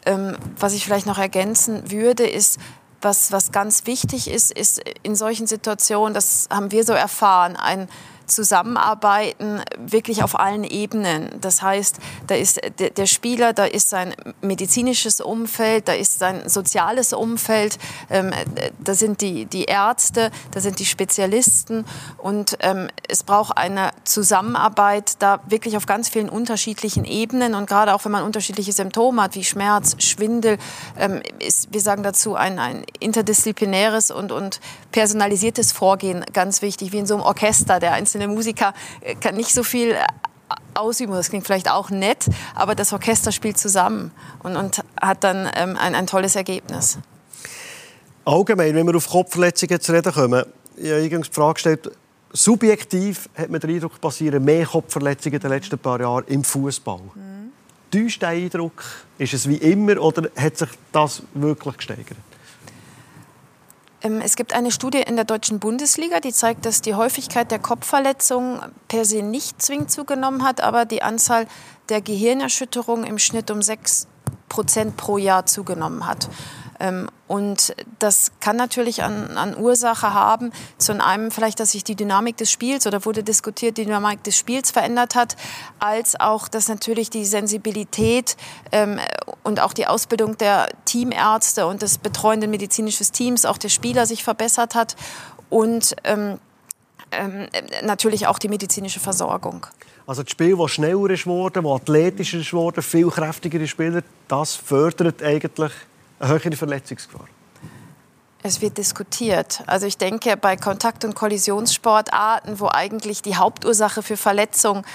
[0.05, 2.57] Ähm, was ich vielleicht noch ergänzen würde, ist,
[3.05, 7.87] was, was ganz wichtig ist, ist in solchen Situationen, das haben wir so erfahren, ein
[8.27, 11.29] zusammenarbeiten, wirklich auf allen Ebenen.
[11.41, 17.13] Das heißt, da ist der Spieler, da ist sein medizinisches Umfeld, da ist sein soziales
[17.13, 17.77] Umfeld,
[18.09, 18.31] ähm,
[18.79, 21.85] da sind die, die Ärzte, da sind die Spezialisten
[22.17, 27.93] und ähm, es braucht eine Zusammenarbeit da wirklich auf ganz vielen unterschiedlichen Ebenen und gerade
[27.93, 30.57] auch wenn man unterschiedliche Symptome hat, wie Schmerz, Schwindel,
[30.97, 34.59] ähm, ist, wir sagen dazu ein, ein interdisziplinäres und, und
[34.91, 39.35] personalisiertes Vorgehen ganz wichtig, wie in so einem Orchester, der einzelne einzelne Musiker äh, kann
[39.35, 40.05] nicht so viel äh,
[40.73, 41.13] ausüben.
[41.13, 42.25] Das klingt vielleicht auch nett,
[42.55, 44.11] aber das Orchester spielt zusammen
[44.43, 46.97] und, und hat dann ähm, ein, ein tolles Ergebnis.
[48.23, 50.45] Allgemein, wenn wir auf Kopfverletzungen zu reden kommen,
[50.77, 51.91] ich habe die Frage gestellt,
[52.33, 56.99] subjektiv hat man den Eindruck, passieren mehr Kopfverletzungen in den letzten paar Jahren im Fußball.
[57.13, 57.51] Mhm.
[57.91, 58.83] Täuscht der Eindruck?
[59.17, 62.17] Ist es wie immer oder hat sich das wirklich gesteigert?
[64.05, 67.59] Ähm, es gibt eine Studie in der deutschen Bundesliga, die zeigt, dass die Häufigkeit der
[67.59, 71.47] Kopfverletzungen per se nicht zwingend zugenommen hat, aber die Anzahl
[71.89, 74.07] der Gehirnerschütterungen im Schnitt um 6
[74.47, 76.29] Prozent pro Jahr zugenommen hat.
[77.27, 82.37] Und das kann natürlich an, an, Ursache haben, zu einem vielleicht, dass sich die Dynamik
[82.37, 85.35] des Spiels oder wurde diskutiert, die Dynamik des Spiels verändert hat,
[85.79, 88.37] als auch, dass natürlich die Sensibilität
[88.71, 88.99] ähm,
[89.43, 94.23] und auch die Ausbildung der Teamärzte und des betreuenden medizinischen Teams, auch der Spieler sich
[94.23, 94.95] verbessert hat
[95.49, 96.39] und ähm,
[97.11, 97.47] ähm,
[97.83, 99.65] natürlich auch die medizinische Versorgung.
[100.07, 105.71] Also das Spiel, das schneller ist das athletischer ist viel kräftigere Spieler, das fördert eigentlich
[106.19, 107.27] eine höhere Verletzungsgefahr?
[108.43, 109.63] Es wird diskutiert.
[109.65, 114.85] Also ich denke, bei Kontakt- und Kollisionssportarten, wo eigentlich die Hauptursache für Verletzung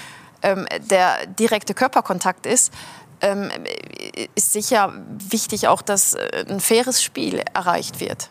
[0.41, 2.71] ähm, der direkte Körperkontakt ist,
[3.19, 3.51] ähm,
[4.35, 8.29] ist sicher wichtig auch, dass äh, ein faires Spiel erreicht wird.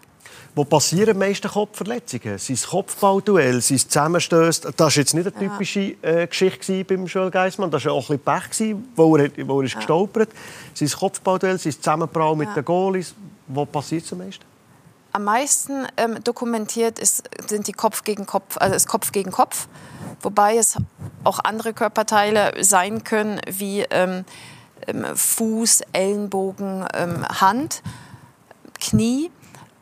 [0.55, 2.35] Wo passieren die meisten Kopfverletzungen?
[2.35, 4.73] Es Kopfballduell, sind es Zusammenstöße?
[4.77, 7.71] Das war jetzt nicht eine typische äh, Geschichte beim Joel Geissmann.
[7.71, 9.79] Das war auch ein bisschen Pech, wo er, wo er ist ja.
[9.79, 10.31] gestolpert
[10.75, 12.55] Sind es Kopfballduell, es Zusammenprall mit ja.
[12.55, 13.15] den Goalies?
[13.47, 14.45] Wo passiert es am meisten?
[15.13, 19.67] Am meisten ähm, dokumentiert ist, sind die Kopf gegen Kopf, also ist Kopf gegen Kopf,
[20.23, 20.77] wobei es
[21.25, 24.25] auch andere Körperteile sein können wie ähm,
[24.87, 27.83] ähm Fuß, Ellenbogen, ähm, Hand,
[28.81, 29.31] Knie.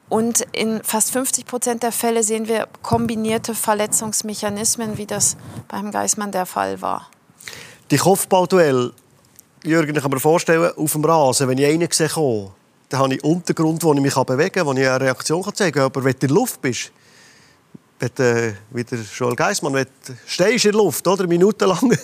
[0.09, 5.37] Und in fast 50 Prozent der Fälle sehen wir kombinierte Verletzungsmechanismen, wie das
[5.69, 7.11] beim Geismann der Fall war.
[7.91, 8.93] Die Kopfballduell,
[9.65, 12.09] Jürgen, ich kann mir vorstellen, auf dem Rasen, wenn ich einen sehe,
[12.89, 15.85] dann habe ich Untergrund, wo ich mich bewegen kann, wo ich eine Reaktion zeigen kann.
[15.85, 16.91] Aber wenn du in der Luft bist,
[17.99, 21.97] wenn du, wie der Joel Geissmann, wenn du stehst in der Luft, oder, minutenlang,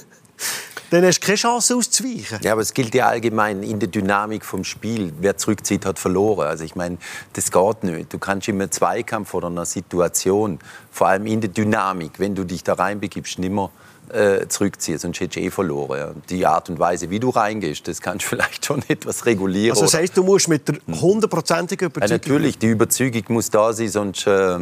[0.90, 2.38] dann hast du keine Chance auszuweichen.
[2.42, 5.12] Ja, aber es gilt ja allgemein in der Dynamik vom Spiel.
[5.20, 6.46] Wer zurückzieht, hat verloren.
[6.46, 6.98] Also ich meine,
[7.32, 8.12] das geht nicht.
[8.12, 10.58] Du kannst immer Zweikampf oder einer Situation,
[10.90, 13.70] vor allem in der Dynamik, wenn du dich da reinbegibst, nimmer
[14.10, 15.98] äh, zurückziehen, sonst hättest du eh verloren.
[15.98, 16.12] Ja.
[16.28, 19.72] Die Art und Weise, wie du reingehst, das kannst du vielleicht schon etwas regulieren.
[19.72, 22.10] Also das heißt, du musst mit der hundertprozentigen Überzeugung...
[22.10, 24.58] Ja, natürlich, die Überzeugung muss da sein, sonst äh,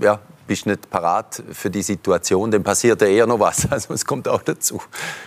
[0.00, 3.66] ja, bist nicht parat für die Situation, dann passiert ja eher noch was.
[3.74, 4.78] Also es kommt auch dazu.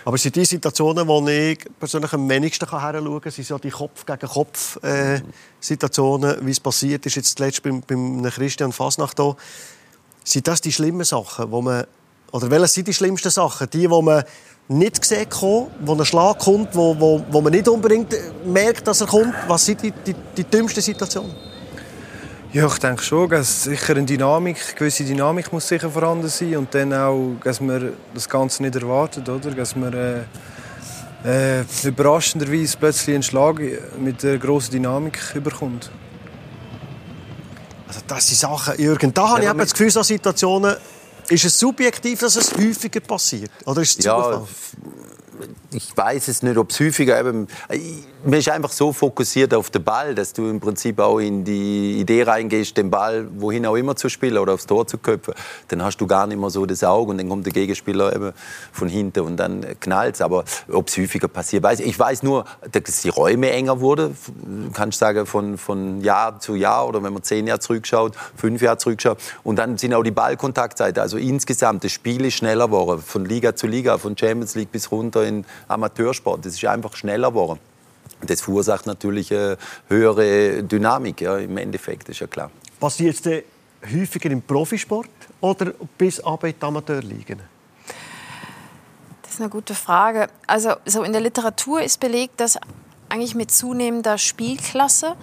[0.04, 6.30] Aber sind die Situationen, wo ich persönlich am wenigsten heranschauen kann, sind so die Kopf-gegen-Kopf-Situationen,
[6.30, 9.36] äh, wie es passiert ist jetzt zuletzt beim, beim Christian Fasnacht hier.
[10.24, 11.86] Sind das die schlimmen Sachen, wo man,
[12.32, 13.70] oder welche sind die schlimmsten Sachen?
[13.70, 14.24] Die, wo man
[14.68, 19.06] nicht sieht, wo ein Schlag kommt, wo, wo, wo man nicht unbedingt merkt, dass er
[19.06, 19.34] kommt.
[19.46, 21.47] Was sind die, die, die dümmsten Situationen?
[22.52, 26.56] Ja, ich denke schon, dass sicher eine Dynamik, eine gewisse Dynamik muss sicher vorhanden sein
[26.56, 29.50] und dann auch, dass man das Ganze nicht erwartet, oder?
[29.50, 33.60] Dass man äh, äh, überraschenderweise plötzlich einen Schlag
[33.98, 35.90] mit einer grossen Dynamik überkommt.
[37.86, 40.74] Also das sind Sachen, Jürgen, da habe ich eben das Gefühl, so Situationen,
[41.28, 43.50] ist es subjektiv, dass es häufiger passiert?
[43.66, 44.42] Oder ist es ja,
[45.70, 47.46] ich weiß es nicht, ob es häufiger eben,
[48.24, 52.00] man ist einfach so fokussiert auf den Ball, dass du im Prinzip auch in die
[52.00, 55.34] Idee reingehst, den Ball wohin auch immer zu spielen oder aufs Tor zu köpfen.
[55.68, 58.32] Dann hast du gar nicht mehr so das Auge und dann kommt der Gegenspieler eben
[58.72, 60.20] von hinten und dann knallt es.
[60.22, 61.88] Aber ob es häufiger passiert, weiß ich.
[61.88, 64.16] Ich weiß nur, dass die Räume enger wurden,
[64.72, 68.78] kannst sagen, von, von Jahr zu Jahr oder wenn man zehn Jahre zurückschaut, fünf Jahre
[68.78, 69.18] zurückschaut.
[69.44, 73.54] Und dann sind auch die Ballkontaktzeiten, also insgesamt das Spiel ist schneller geworden, von Liga
[73.54, 76.44] zu Liga, von Champions League bis runter in Amateursport.
[76.44, 77.60] Das ist einfach schneller geworden.
[78.22, 82.50] Das verursacht natürlich eine höhere Dynamik ja, im Endeffekt, ist ja klar.
[82.80, 83.42] Passiert es denn
[83.92, 85.08] häufiger im Profisport
[85.40, 87.40] oder bis ab in die Amateurligen?
[89.22, 90.28] Das ist eine gute Frage.
[90.46, 92.58] Also so in der Literatur ist belegt, dass
[93.08, 95.14] eigentlich mit zunehmender Spielklasse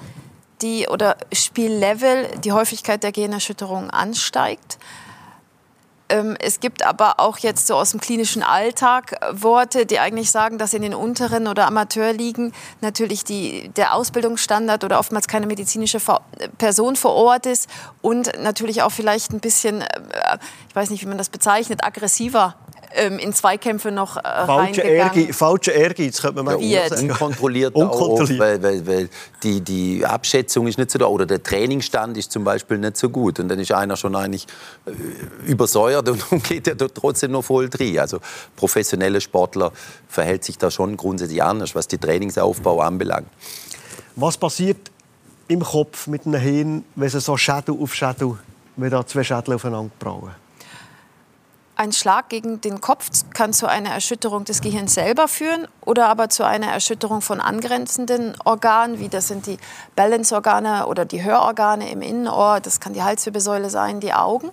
[0.62, 4.78] die, oder Spiellevel die Häufigkeit der Generschütterungen ansteigt.
[6.08, 10.30] Ähm, es gibt aber auch jetzt so aus dem klinischen Alltag äh, Worte, die eigentlich
[10.30, 16.00] sagen, dass in den unteren oder Amateurligen natürlich die, der Ausbildungsstandard oder oftmals keine medizinische
[16.60, 17.70] Person vor Ort ist.
[18.02, 19.88] Und natürlich auch vielleicht ein bisschen, äh,
[20.70, 22.56] ich weiß nicht, wie man das bezeichnet, aggressiver
[22.95, 26.84] ähm, in Zweikämpfe noch äh, falsche, Ehrge falsche Ehrgeiz, könnte man mal ja.
[26.86, 28.31] Unkontrolliert, Unkontrolliert.
[28.31, 29.10] Auch, weil, weil, weil
[29.43, 33.10] die, die Abschätzung ist nicht so da oder der Trainingsstand ist zum Beispiel nicht so
[33.10, 34.47] gut und dann ist einer schon eigentlich
[34.86, 34.91] äh,
[35.45, 37.99] übersäuert und geht er trotzdem noch voll drin.
[37.99, 38.19] Also
[38.55, 39.71] professionelle Sportler
[40.08, 43.27] verhält sich da schon grundsätzlich anders, was die Trainingsaufbau anbelangt.
[44.15, 44.91] Was passiert
[45.47, 48.38] im Kopf mit einem Hirn, wenn es so Shadow auf Shadow,
[48.77, 50.44] wenn da zwei Schädel aufeinander prallen?
[51.78, 56.30] Ein Schlag gegen den Kopf kann zu einer Erschütterung des Gehirns selber führen oder aber
[56.30, 59.58] zu einer Erschütterung von angrenzenden Organen, wie das sind die
[59.98, 64.52] Balance-Organe oder die Hörorgane im Innenohr, das kann die Halswirbelsäule sein, die Augen.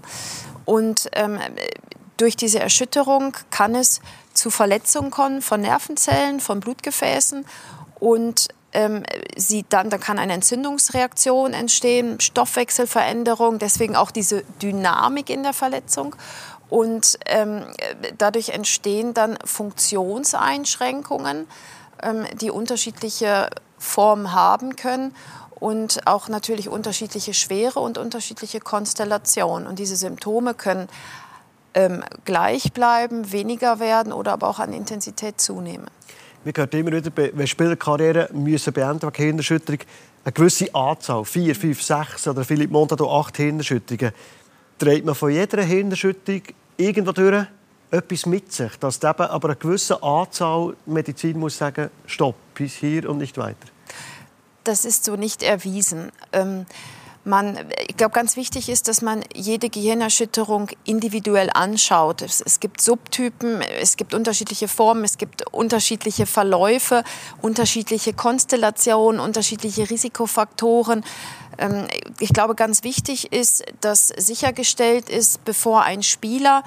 [0.64, 1.38] Und ähm,
[2.16, 4.00] durch diese Erschütterung kann es
[4.34, 7.44] zu Verletzungen kommen von Nervenzellen, von Blutgefäßen
[8.00, 9.02] und ähm,
[9.36, 16.16] sie dann, dann kann eine Entzündungsreaktion entstehen, Stoffwechselveränderung, deswegen auch diese Dynamik in der Verletzung.
[16.72, 17.64] Und ähm,
[18.16, 21.46] dadurch entstehen dann Funktionseinschränkungen,
[22.02, 25.14] ähm, die unterschiedliche Formen haben können
[25.54, 29.66] und auch natürlich unterschiedliche Schwere und unterschiedliche Konstellationen.
[29.66, 30.88] Und diese Symptome können
[31.74, 35.88] ähm, gleich bleiben, weniger werden oder aber auch an Intensität zunehmen.
[36.42, 39.80] Wir hören immer wieder, wenn Spieler Karriere müssen beenden wegen Hirnerschütterung,
[40.24, 44.14] eine gewisse Anzahl, vier, fünf, sechs oder Philipp Montato acht Hirnerschütterungen,
[44.78, 46.44] trägt man von jeder Hirnerschütterung
[46.76, 47.46] irgendwo durch
[47.90, 53.08] etwas mit sich, dass eben aber eine gewisse Anzahl Medizin muss sagen, stopp, bis hier
[53.08, 53.68] und nicht weiter.
[54.64, 56.10] Das ist so nicht erwiesen.
[56.32, 56.66] Ähm
[57.24, 62.22] man, ich glaube, ganz wichtig ist, dass man jede Gehirnerschütterung individuell anschaut.
[62.22, 67.04] Es, es, gibt Subtypen, es gibt unterschiedliche Formen, es gibt unterschiedliche Verläufe,
[67.40, 71.04] unterschiedliche Konstellationen, unterschiedliche Risikofaktoren.
[71.58, 71.86] Ähm,
[72.18, 76.64] ich glaube, ganz wichtig ist, dass sichergestellt ist, bevor ein Spieler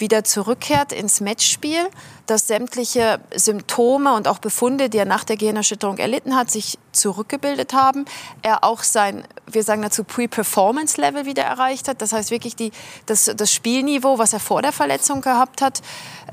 [0.00, 1.88] wieder zurückkehrt ins Matchspiel,
[2.26, 7.74] dass sämtliche Symptome und auch Befunde, die er nach der Gehirnerschütterung erlitten hat, sich zurückgebildet
[7.74, 8.04] haben.
[8.42, 12.02] Er auch sein, wir sagen dazu, Pre-Performance-Level wieder erreicht hat.
[12.02, 12.72] Das heißt wirklich die,
[13.06, 15.80] das, das Spielniveau, was er vor der Verletzung gehabt hat.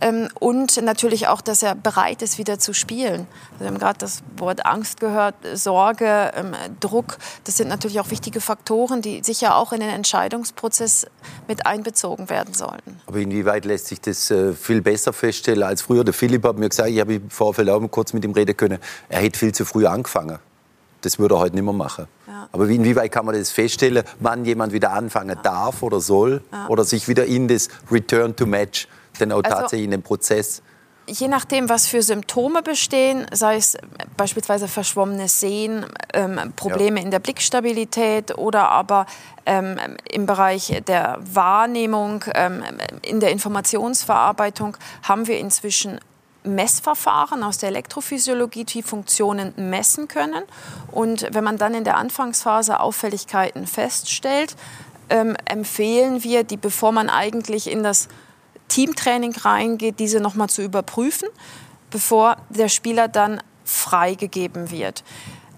[0.02, 3.28] Ähm, und natürlich auch, dass er bereit ist, wieder zu spielen.
[3.58, 7.18] Wir haben gerade das Wort Angst gehört, Sorge, ähm, Druck.
[7.46, 11.08] Das sind natürlich auch wichtige Faktoren, die sicher auch in den Entscheidungsprozess
[11.48, 13.00] mit einbezogen werden sollten.
[13.08, 16.04] Aber inwieweit lässt sich das äh, viel besser feststellen als früher?
[16.04, 18.80] Der Philipp hat mir gesagt, ich habe im Vorfeld auch kurz mit ihm reden können,
[19.10, 20.40] er hätte viel zu früh angefangen.
[21.02, 22.08] Das würde er heute nicht mehr machen.
[22.28, 22.50] Ja.
[22.52, 27.08] Aber inwieweit kann man das feststellen, wann jemand wieder anfangen darf oder soll oder sich
[27.08, 28.88] wieder in das Return to Match,
[29.20, 30.62] dann auch also, tatsächlich in den Prozess
[31.08, 33.78] je nachdem, was für Symptome bestehen, sei es
[34.16, 37.06] beispielsweise verschwommenes Sehen, ähm, Probleme ja.
[37.06, 39.06] in der Blickstabilität oder aber
[39.46, 39.78] ähm,
[40.10, 42.64] im Bereich der Wahrnehmung, ähm,
[43.02, 46.00] in der Informationsverarbeitung, haben wir inzwischen
[46.48, 50.44] Messverfahren aus der Elektrophysiologie, die Funktionen messen können.
[50.92, 54.56] Und wenn man dann in der Anfangsphase Auffälligkeiten feststellt,
[55.10, 58.08] ähm, empfehlen wir, die, bevor man eigentlich in das
[58.68, 61.30] Teamtraining reingeht, diese nochmal zu überprüfen,
[61.90, 65.04] bevor der Spieler dann freigegeben wird.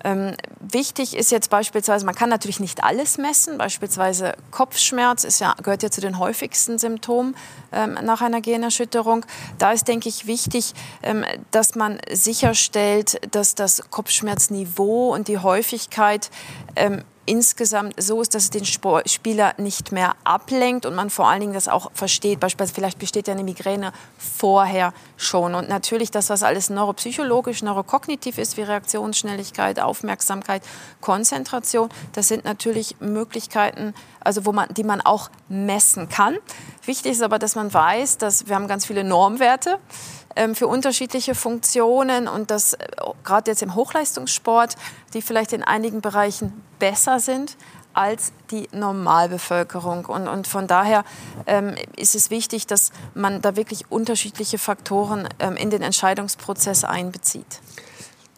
[0.04, 5.56] Ähm, wichtig ist jetzt beispielsweise, man kann natürlich nicht alles messen, beispielsweise Kopfschmerz ist ja,
[5.62, 7.36] gehört ja zu den häufigsten Symptomen
[7.72, 9.26] ähm, nach einer Gehirnerschütterung.
[9.58, 16.30] Da ist, denke ich, wichtig, ähm, dass man sicherstellt, dass das Kopfschmerzniveau und die Häufigkeit
[16.76, 21.42] ähm, insgesamt so ist, dass es den Spieler nicht mehr ablenkt und man vor allen
[21.42, 22.40] Dingen das auch versteht.
[22.40, 25.54] Beispielsweise vielleicht besteht ja eine Migräne vorher schon.
[25.54, 30.64] Und natürlich das, was alles neuropsychologisch, neurokognitiv ist, wie Reaktionsschnelligkeit, Aufmerksamkeit,
[31.02, 36.38] Konzentration, das sind natürlich Möglichkeiten, also wo man, die man auch messen kann.
[36.86, 40.19] Wichtig ist aber, dass man weiß, dass wir haben ganz viele Normwerte ähm,
[40.56, 42.88] für unterschiedliche Funktionen und das äh,
[43.24, 44.76] gerade jetzt im Hochleistungssport,
[45.14, 47.58] die vielleicht in einigen Bereichen besser sind
[47.94, 50.06] als die Normalbevölkerung.
[50.06, 51.04] Und, und von daher
[51.48, 57.60] ähm, ist es wichtig, dass man da wirklich unterschiedliche Faktoren ähm, in den Entscheidungsprozess einbezieht.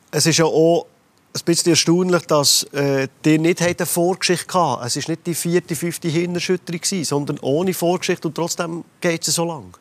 [0.10, 0.88] Es ist ja auch
[1.34, 4.86] ein bisschen erstaunlich, dass äh, die nicht eine Vorgeschichte hatten.
[4.86, 9.46] Es war nicht die vierte, fünfte Hirnerschütterung, sondern ohne Vorgeschichte und trotzdem geht es so
[9.46, 9.78] lang.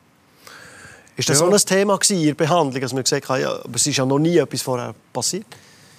[1.20, 1.46] Ist das ja.
[1.46, 4.06] so ein Thema in der Behandlung, dass man gesagt hat, ja, aber es ist ja
[4.06, 5.44] noch nie etwas vorher passiert?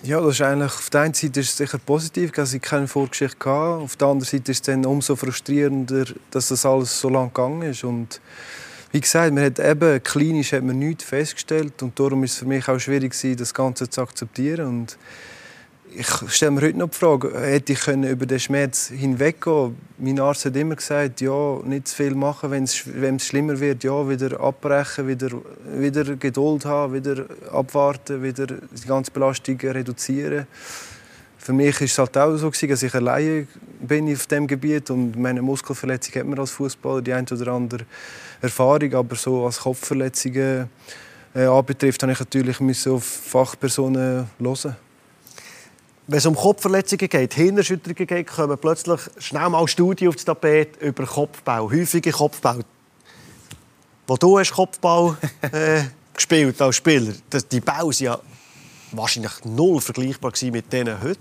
[0.02, 2.88] Ja, das ist eigentlich, auf der einen Seite ist es sicher positiv, dass ich keine
[2.88, 3.84] Vorgeschichte hatte.
[3.84, 7.62] Auf der anderen Seite ist es dann umso frustrierender, dass das alles so lang gegangen
[7.62, 7.84] ist.
[7.84, 8.20] Und
[8.92, 12.46] wie gesagt, man hat eben, klinisch hat man nichts festgestellt und darum ist es für
[12.46, 14.66] mich auch schwierig das Ganze zu akzeptieren.
[14.66, 14.98] Und
[15.94, 19.76] ich stelle mir heute noch die Frage, hätte ich über den Schmerz hinweggehen?
[19.98, 24.08] Mein Arzt hat immer gesagt, ja, nicht zu viel machen, wenn es, schlimmer wird, ja,
[24.08, 25.30] wieder abbrechen, wieder,
[25.78, 30.48] wieder Geduld haben, wieder abwarten, wieder die ganze Belastung reduzieren.
[31.38, 33.48] Für mich war es halt auch so, dass ich alleine
[33.82, 37.86] bin auf dem Gebiet und meine Muskelverletzung hat man als Fußballer die eine oder andere
[38.42, 40.70] Erfahrung, aber so als Kopfverletzungen
[41.34, 44.76] äh, anbetrifft, habe ich natürlich auf Fachpersonen hören
[46.08, 50.82] wenn es um Kopfverletzungen geht, Hirnerschütterungen geht, kommen plötzlich schnell mal Studien auf das Tapet
[50.82, 52.60] über Kopfbau, häufige Kopfbau.
[54.08, 55.16] wo du hast Kopfball
[55.52, 55.84] äh,
[56.14, 57.14] gespielt als Spieler,
[57.52, 58.20] die Bälle sind ja
[58.92, 61.20] wahrscheinlich null vergleichbar mit denen heute.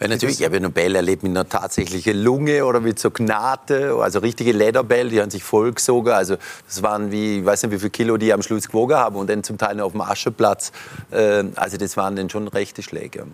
[0.00, 3.10] Ja, natürlich, ich habe ja noch Bälle erlebt mit einer tatsächlichen Lunge oder mit so
[3.10, 6.12] Gnate, also richtige Lederbälle, die haben sich vollgesogen.
[6.12, 6.36] Also
[6.66, 9.30] das waren wie, ich weiß nicht, wie viel Kilo die am Schluss gewogen haben und
[9.30, 10.72] dann zum Teil noch auf dem Ascheplatz.
[11.10, 13.26] Äh, also das waren dann schon rechte Schläge.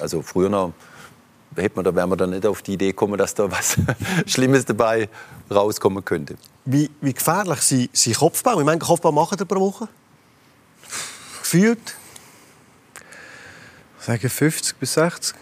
[0.00, 0.72] Also früher noch
[1.54, 3.76] hätte man, da wäre man dann nicht auf die Idee gekommen, dass da was
[4.26, 5.08] Schlimmes dabei
[5.50, 6.36] rauskommen könnte.
[6.64, 8.58] Wie, wie gefährlich sind, sind Kopfbau?
[8.58, 9.88] Wie viele Kopfbau machen ihr pro Woche?
[11.40, 11.96] Gefühlt?
[14.00, 15.36] Ich sage 50 bis 60.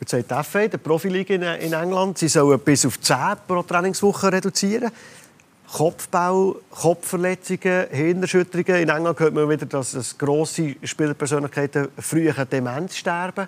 [0.00, 4.32] Jetzt sagt die FA, der Profiliga in England, sie sollen bis auf 10 pro Trainingswoche
[4.32, 4.90] reduzieren.
[5.72, 8.82] Kopfbau, Kopfverletzungen, Hirnerschütterungen.
[8.82, 13.46] In England hört man wieder, dass, dass grosse Spielerpersönlichkeiten früh an Demenz sterben.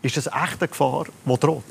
[0.00, 1.64] Ist das echt eine Gefahr, die droht?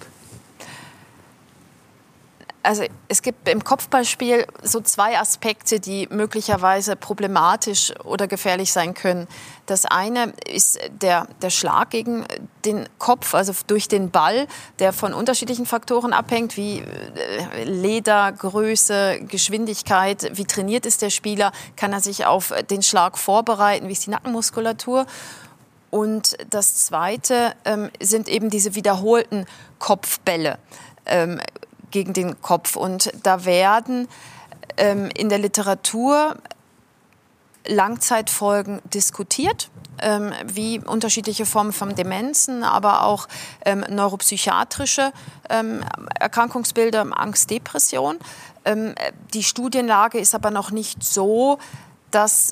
[2.68, 9.30] Also es gibt im Kopfballspiel so zwei Aspekte, die möglicherweise problematisch oder gefährlich sein können.
[9.68, 12.26] Das eine ist der, der Schlag gegen
[12.66, 14.48] den Kopf, also durch den Ball,
[14.80, 21.54] der von unterschiedlichen Faktoren abhängt, wie äh, Leder, Größe, Geschwindigkeit, wie trainiert ist der Spieler,
[21.78, 25.06] kann er sich auf den Schlag vorbereiten, wie ist die Nackenmuskulatur.
[25.90, 29.46] Und das Zweite ähm, sind eben diese wiederholten
[29.80, 30.60] Kopfbälle
[31.06, 31.40] ähm,
[31.92, 32.76] gegen den Kopf.
[32.76, 34.08] Und da werden
[34.78, 36.36] ähm, in der Literatur
[37.66, 39.70] Langzeitfolgen diskutiert,
[40.00, 43.28] ähm, wie unterschiedliche Formen von Demenzen, aber auch
[43.66, 45.12] ähm, neuropsychiatrische
[45.50, 45.84] ähm,
[46.20, 48.20] Erkrankungsbilder, Angst, Depression.
[49.34, 51.58] die Studienlage ist aber noch nicht so,
[52.12, 52.52] dass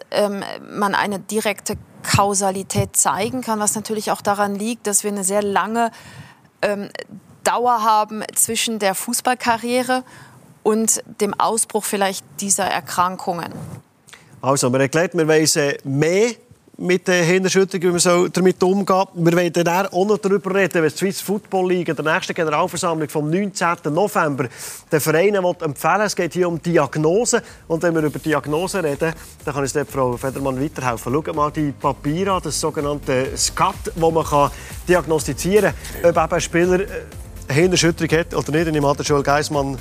[0.62, 5.42] man eine direkte Kausalität zeigen kann, was natürlich auch daran liegt, dass wir eine sehr
[5.42, 5.92] lange
[6.62, 6.90] ähm,
[7.46, 10.04] Dauer haben zwischen der Fußballkarriere
[10.64, 13.54] und dem Ausbruch vielleicht dieser Erkrankungen.
[14.42, 16.32] Also, man erklärt, wir wissen mehr
[16.78, 19.08] mit den Hirnerschütterungen, wie man so damit umgeht.
[19.14, 23.08] Wir wollen dann auch noch darüber reden, wenn die Swiss Football League der nächsten Generalversammlung
[23.08, 23.78] vom 19.
[23.92, 24.48] November
[24.92, 27.42] den Vereinen empfehlen Es geht hier um Diagnose.
[27.68, 29.14] Und wenn wir über Diagnose reden,
[29.46, 31.14] dann kann uns Frau Federmann weiterhelfen.
[31.14, 34.52] Schaut mal die Papiere an, das sogenannte SCAT, wo man kann
[34.88, 36.88] diagnostizieren kann, ob ein Spieler äh,
[37.48, 38.68] eine Hirnerschütterung hat oder nicht.
[38.68, 39.78] Und im Alter Joel Geismann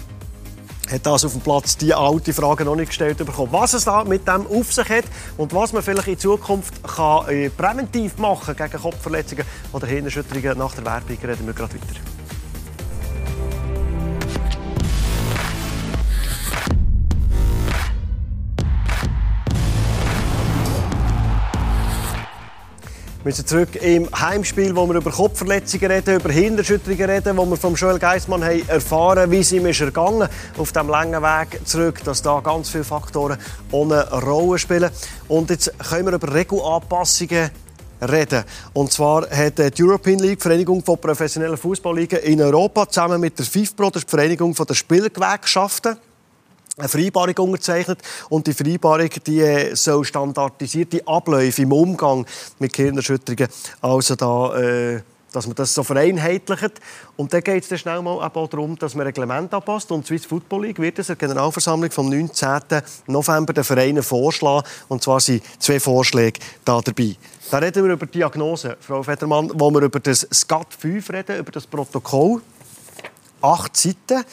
[0.91, 3.53] hat das auf dem Platz die alte Frage noch nicht gestellt bekommen.
[3.53, 5.05] Was es da mit dem auf sich hat
[5.37, 10.75] und was man vielleicht in Zukunft kann, äh, präventiv machen gegen Kopfverletzungen oder Hirnerschütterungen nach
[10.75, 12.14] der Werbung reden wir gerade weiter.
[23.25, 27.57] Wir sind zurück im Heimspiel, wo wir über Kopfverletzungen reden, über Hinderschütterungen reden, wo wir
[27.57, 32.21] von Joel Geissmann haben erfahren, wie sie ist ergangen auf dem langen Weg zurück, dass
[32.21, 33.39] da ganz viele Faktoren
[33.71, 34.91] ohne Rolle spielen.
[35.27, 37.51] Und jetzt können wir über Regelanpassungen
[38.03, 38.45] reden.
[38.75, 43.39] Und zwar hat die European League, die Vereinigung von professionellen Fußballligen in Europa, zusammen mit
[43.39, 45.97] der FIFPro, die Vereinigung der Spielgewerkschaften,
[46.77, 52.27] eine Vereinbarung unterzeichnet und die Vereinbarung die äh, soll standardisierte Abläufe im Umgang
[52.59, 53.49] mit Gehirnerschütterungen,
[53.81, 56.81] also da, äh, dass man das so vereinheitlicht.
[57.17, 59.91] Und dann geht es schnell mal auch darum, dass man Reglement anpasst.
[59.91, 62.61] Und die Swiss Football League wird es der Generalversammlung vom 19.
[63.09, 64.67] November den Vereinen vorschlagen.
[64.89, 67.17] Und zwar sind zwei Vorschläge da dabei.
[67.51, 71.53] Da reden wir über Diagnose, Frau Federmann, wo wir über das SCAT 5 reden, über
[71.53, 72.41] das Protokoll.
[73.41, 74.25] Acht Seiten.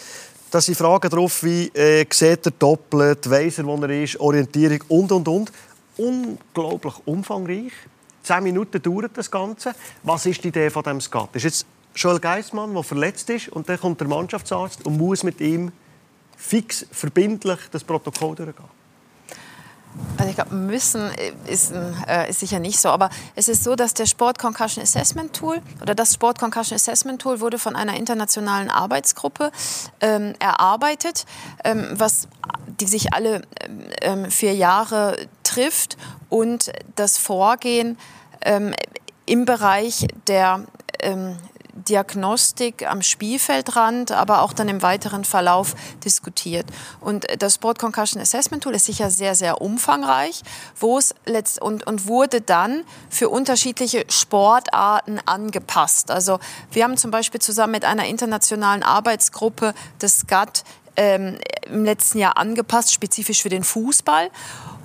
[0.52, 4.84] Da sind Fragen drauf wie äh, sieht er doppelt, weiss er, wo er ist, Orientierung
[4.90, 5.52] und, und, und.
[5.96, 7.72] Unglaublich umfangreich.
[8.22, 9.74] Zehn Minuten dauert das Ganze.
[10.04, 11.30] Was ist die Idee von dem Skat?
[11.38, 15.40] Ist jetzt Joel Geissmann, der verletzt ist und dann kommt der Mannschaftsarzt und muss mit
[15.40, 15.72] ihm
[16.36, 18.81] fix, verbindlich das Protokoll durchgehen.
[20.18, 21.10] Also ich glaube, müssen
[21.48, 21.72] ist,
[22.08, 25.62] äh, ist, sicher nicht so, aber es ist so, dass der Sport Concussion Assessment Tool
[25.82, 29.52] oder das Sport Concussion Assessment Tool wurde von einer internationalen Arbeitsgruppe
[30.00, 31.26] ähm, erarbeitet,
[31.64, 32.28] ähm, was
[32.80, 33.42] die sich alle
[34.02, 35.98] ähm, vier Jahre trifft
[36.30, 37.98] und das Vorgehen
[38.42, 38.74] ähm,
[39.26, 40.66] im Bereich der
[41.02, 41.38] ähm,
[41.88, 46.66] Diagnostik am Spielfeldrand, aber auch dann im weiteren Verlauf diskutiert.
[47.00, 50.42] Und das Sport Concussion Assessment Tool ist sicher sehr, sehr umfangreich,
[50.80, 56.12] wo es letzt und, und wurde dann für unterschiedliche Sportarten angepasst.
[56.12, 56.40] Also
[56.72, 60.64] wir haben zum Beispiel zusammen mit einer internationalen Arbeitsgruppe das GATT
[60.96, 64.30] ähm, im letzten Jahr angepasst, spezifisch für den Fußball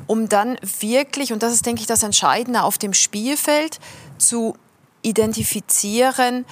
[0.07, 3.79] um dann wirklich, und das ist, denke ich, das Entscheidende, auf dem Spielfeld
[4.19, 4.57] zu
[5.03, 6.45] identifizieren,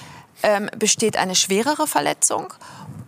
[0.43, 2.53] ähm, besteht eine schwerere Verletzung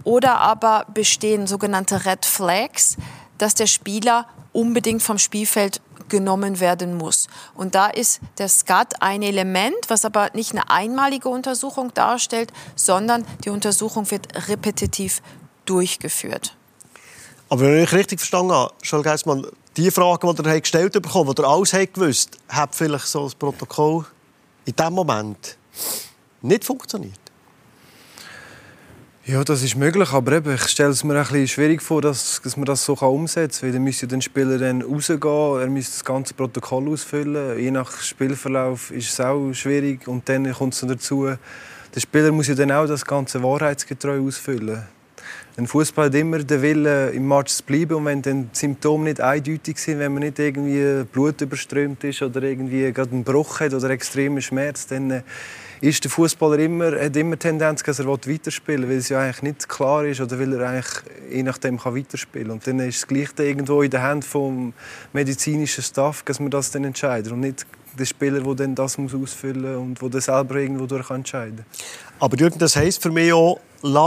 [0.04, 2.98] oder aber bestehen sogenannte Red Flags,
[3.38, 7.28] dass der Spieler unbedingt vom Spielfeld genommen werden muss.
[7.54, 13.26] Und da ist der SCAT ein Element, was aber nicht eine einmalige Untersuchung darstellt, sondern
[13.44, 15.22] die Untersuchung wird repetitiv
[15.66, 16.56] durchgeführt.
[17.50, 19.48] Aber wenn ich richtig verstanden habe, Charles Geissmann,
[19.78, 24.06] die Fragen, die ihr gestellt bekommen, die ihr alles gewusst hat vielleicht so das Protokoll
[24.66, 25.58] in diesem Moment
[26.48, 27.20] nicht funktioniert?
[29.26, 32.42] Ja, das ist möglich, aber eben, ich stelle es mir ein bisschen schwierig vor, dass,
[32.42, 33.74] dass man das so umsetzen kann.
[33.74, 37.60] Dann müsste der Spieler dann rausgehen, er müsste das ganze Protokoll ausfüllen.
[37.60, 40.08] Je nach Spielverlauf ist es auch schwierig.
[40.08, 41.26] Und dann kommt es dazu,
[41.94, 44.84] der Spieler muss ja dann auch das ganze wahrheitsgetreu ausfüllen.
[45.58, 47.96] Ein Fußball hat immer den Willen, im Match zu bleiben.
[47.96, 52.22] Und wenn dann die Symptome nicht eindeutig sind, wenn man nicht irgendwie Blut überströmt ist
[52.22, 55.24] oder irgendwie gerade einen Bruch hat oder extremen Schmerz, dann
[55.82, 59.42] ist der Fußballer immer, hat immer Tendenz, dass er weiterspielen will, weil es ja eigentlich
[59.44, 60.88] nicht klar ist oder weil er eigentlich
[61.32, 62.52] je nachdem kann weiterspielen.
[62.52, 64.74] Und dann ist es gleich irgendwo in den Händen vom
[65.14, 67.66] medizinischen Staff, dass man das dann entscheidet und nicht
[67.98, 71.66] der Spieler, der dann das muss ausfüllen muss und der selber irgendwo durch entscheiden.
[72.20, 73.60] Aber Jürgen, das heisst für mich auch,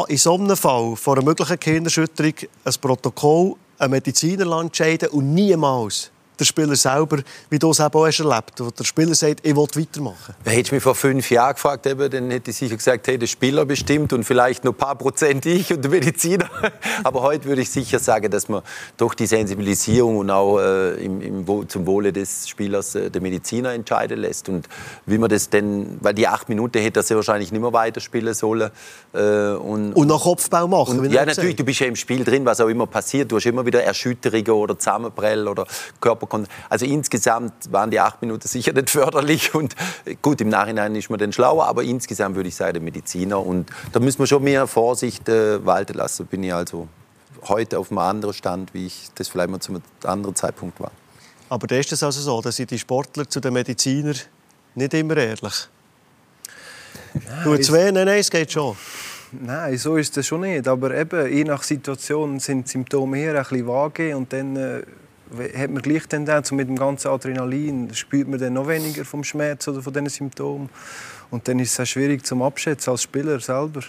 [0.08, 6.10] in so einem Fall vor einer möglichen Kinderschütterung ein Protokoll ein Mediziner entscheiden und niemals
[6.40, 7.18] der Spieler selber,
[7.50, 10.34] wie du es eben auch hast erlebt wo der Spieler sagt, ich will weitermachen?
[10.44, 13.26] Hättest du mich vor fünf Jahren gefragt, eben, dann hätte ich sicher gesagt, hey, der
[13.26, 16.48] Spieler bestimmt und vielleicht noch ein paar Prozent ich und der Mediziner.
[17.04, 18.62] Aber heute würde ich sicher sagen, dass man
[18.96, 23.72] durch die Sensibilisierung und auch äh, im, im, zum Wohle des Spielers äh, der Mediziner
[23.72, 24.48] entscheiden lässt.
[24.48, 24.68] Und
[25.06, 28.34] wie man das denn, weil die acht Minuten hätte er sehr wahrscheinlich nicht mehr weiterspielen
[28.34, 28.70] sollen.
[29.12, 31.00] Äh, und, und noch Kopfbau machen.
[31.00, 33.30] Und, ja, natürlich, du bist ja im Spiel drin, was auch immer passiert.
[33.30, 35.66] Du hast immer wieder Erschütterungen oder Zusammenprell oder
[36.00, 36.26] Körper
[36.68, 39.54] also insgesamt waren die acht Minuten sicher nicht förderlich.
[39.54, 39.74] Und
[40.22, 43.44] gut, im Nachhinein ist man dann schlauer, aber insgesamt würde ich sagen, der Mediziner.
[43.44, 46.26] Und da müssen wir schon mehr Vorsicht äh, walten lassen.
[46.26, 46.88] Bin ich also
[47.48, 50.92] heute auf einem anderen Stand, wie ich das vielleicht mal zu einem anderen Zeitpunkt war.
[51.48, 54.16] Aber da ist es also so, dass sind die Sportler zu den Medizinern
[54.74, 55.68] nicht immer ehrlich.
[57.14, 57.90] Nein, Tut weh?
[57.90, 58.76] Nein, nein, es geht schon.
[59.32, 60.66] Nein, so ist es schon nicht.
[60.68, 64.82] Aber eben, je nach Situation sind die Symptome hier ein bisschen vage und dann äh,
[65.56, 69.24] hat man gleich Tendenz, und mit dem ganzen Adrenalin spürt man dann noch weniger vom
[69.24, 70.68] Schmerz oder von diesen Symptomen.
[71.30, 73.82] Und dann ist es auch schwierig zum Abschätzen als Spieler selber.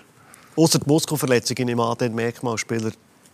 [0.55, 2.91] Außer die Muskelverletzung, in an, dann merkt man als Spieler,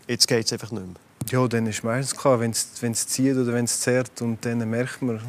[0.08, 0.96] jetzt geht es einfach nicht mehr.
[1.30, 5.02] Ja, dann ist meistens klar, wenn es zieht oder wenn es zerrt und dann merkt
[5.02, 5.20] man.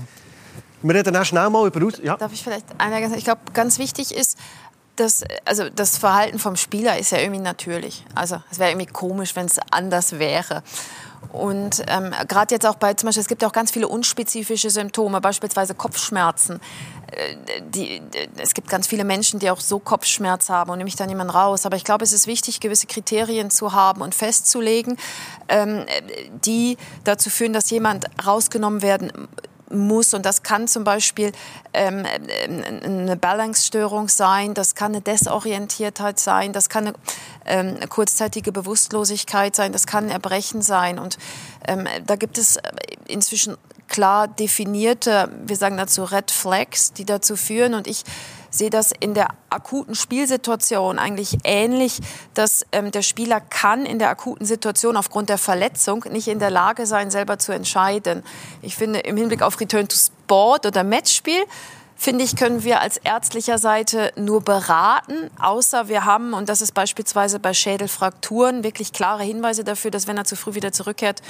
[0.81, 1.91] Wir reden auch schnell mal über...
[2.03, 2.17] Ja.
[2.17, 4.39] Darf ich vielleicht einmal Ich glaube, ganz wichtig ist,
[4.95, 8.05] das, also das Verhalten vom Spieler ist ja irgendwie natürlich.
[8.15, 10.63] Also es wäre irgendwie komisch, wenn es anders wäre.
[11.33, 14.71] Und ähm, gerade jetzt auch bei, zum Beispiel, es gibt ja auch ganz viele unspezifische
[14.71, 16.61] Symptome, beispielsweise Kopfschmerzen.
[17.13, 18.01] Äh, die,
[18.39, 21.33] es gibt ganz viele Menschen, die auch so Kopfschmerz haben und nehme ich dann jemanden
[21.33, 21.67] raus.
[21.67, 24.97] Aber ich glaube, es ist wichtig, gewisse Kriterien zu haben und festzulegen,
[25.49, 25.85] ähm,
[26.45, 29.13] die dazu führen, dass jemand rausgenommen werden
[29.71, 30.15] muss.
[30.15, 31.33] Und das kann zum Beispiel
[31.73, 32.05] ähm,
[32.85, 36.97] eine Balance-Störung sein, das kann eine Desorientiertheit sein, das kann eine,
[37.45, 40.99] ähm, kurzzeitige Bewusstlosigkeit sein, das kann ein Erbrechen sein.
[40.99, 41.19] Und
[41.67, 42.59] ähm, da gibt es
[43.07, 43.57] inzwischen
[43.89, 47.75] klar definierte, wir sagen dazu Red Flags, die dazu führen.
[47.75, 48.05] Und ich
[48.51, 51.99] sehe das in der akuten Spielsituation eigentlich ähnlich,
[52.35, 56.51] dass ähm, der Spieler kann in der akuten Situation aufgrund der Verletzung nicht in der
[56.51, 58.23] Lage sein, selber zu entscheiden.
[58.63, 61.43] Ich finde, im Hinblick auf Return to Sport oder Matchspiel
[61.99, 66.73] finde ich, können wir als ärztlicher Seite nur beraten, außer wir haben, und das ist
[66.73, 71.21] beispielsweise bei Schädelfrakturen, wirklich klare Hinweise dafür, dass wenn er zu früh wieder zurückkehrt,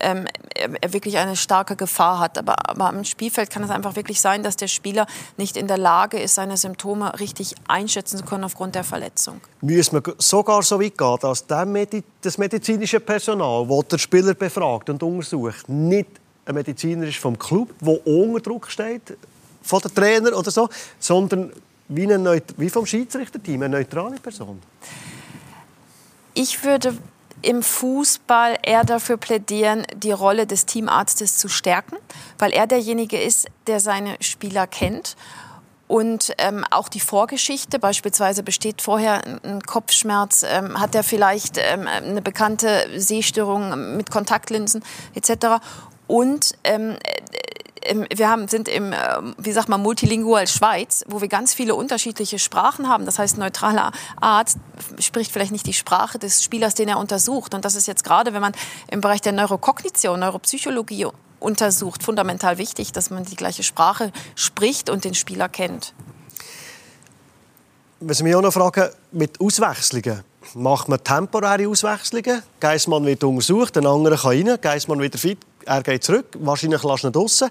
[0.00, 2.36] ähm, er wirklich eine starke Gefahr hat.
[2.36, 5.06] Aber, aber am Spielfeld kann es einfach wirklich sein, dass der Spieler
[5.38, 9.40] nicht in der Lage ist, seine Symptome richtig einschätzen zu können aufgrund der Verletzung.
[9.62, 15.02] Müssen wir sogar so weit gehen, dass das medizinische Personal, das der Spieler befragt und
[15.02, 16.08] untersucht, nicht
[16.44, 19.16] ein Mediziner ist vom Club, der unter Druck steht,
[19.68, 21.52] von den Trainer oder so, sondern
[21.88, 24.60] wie, eine wie vom Schiedsrichterteam, eine neutrale Person?
[26.34, 26.96] Ich würde
[27.42, 31.96] im Fußball eher dafür plädieren, die Rolle des Teamarztes zu stärken,
[32.38, 35.16] weil er derjenige ist, der seine Spieler kennt.
[35.86, 41.86] Und ähm, auch die Vorgeschichte, beispielsweise besteht vorher ein Kopfschmerz, ähm, hat er vielleicht ähm,
[41.86, 44.82] eine bekannte Sehstörung mit Kontaktlinsen
[45.14, 45.62] etc.
[46.06, 46.52] Und
[48.14, 52.38] wir haben, sind im, ähm, wie sagt man, multilingual Schweiz, wo wir ganz viele unterschiedliche
[52.38, 53.06] Sprachen haben.
[53.06, 54.58] Das heißt, neutraler Arzt
[54.98, 57.54] spricht vielleicht nicht die Sprache des Spielers, den er untersucht.
[57.54, 58.52] Und das ist jetzt gerade, wenn man
[58.90, 61.06] im Bereich der Neurokognition, Neuropsychologie
[61.40, 65.94] untersucht, fundamental wichtig, dass man die gleiche Sprache spricht und den Spieler kennt.
[68.00, 70.22] Was mich auch noch fragen, mit Auswechslungen.
[70.54, 72.42] Macht man temporäre Auswechslungen?
[72.60, 75.38] Geissmann wird untersucht, ein anderer kann rein, Geissmann wieder fit,
[75.68, 76.26] er geht zurück.
[76.38, 77.50] Wahrscheinlich lässt ihn draussen.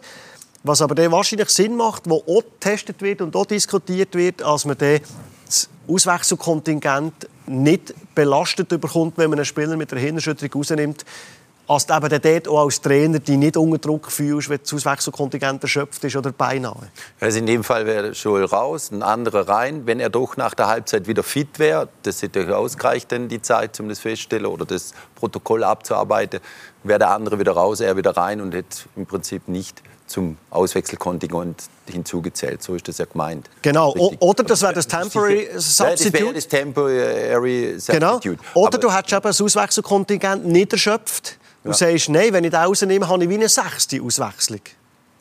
[0.63, 4.65] Was aber dann wahrscheinlich Sinn macht, wo auch getestet wird und auch diskutiert wird, als
[4.65, 4.99] man dann
[5.45, 11.05] das Auswechselkontingent nicht belastet bekommt, wenn man einen Spieler mit einer Hirnerschütterung rausnimmt,
[11.67, 16.03] als eben dort auch als Trainer die nicht unter Druck fühlst, wenn das Auswechselkontingent erschöpft
[16.03, 16.89] ist oder beinahe?
[17.19, 19.85] Also in dem Fall wäre Joel raus, ein anderer rein.
[19.85, 23.79] Wenn er doch nach der Halbzeit wieder fit wäre, das hätte ausgereicht, dann die Zeit,
[23.79, 26.39] um das feststellen oder das Protokoll abzuarbeiten,
[26.83, 31.63] wäre der andere wieder raus, er wieder rein und hätte im Prinzip nicht zum Auswechselkontingent
[31.85, 32.63] hinzugezählt.
[32.63, 33.49] So ist das ja gemeint.
[33.61, 33.89] Genau.
[33.89, 34.21] Richtig.
[34.21, 36.23] Oder das wäre das Temporary Substitute.
[36.23, 37.99] Das das Temporary Substitute.
[37.99, 38.37] Genau.
[38.53, 41.75] Oder Aber du hättest eben das Auswechselkontingent nicht erschöpft Du ja.
[41.75, 44.61] sagst, nein, wenn ich den rausnehme, habe ich wie eine sechste Auswechslung.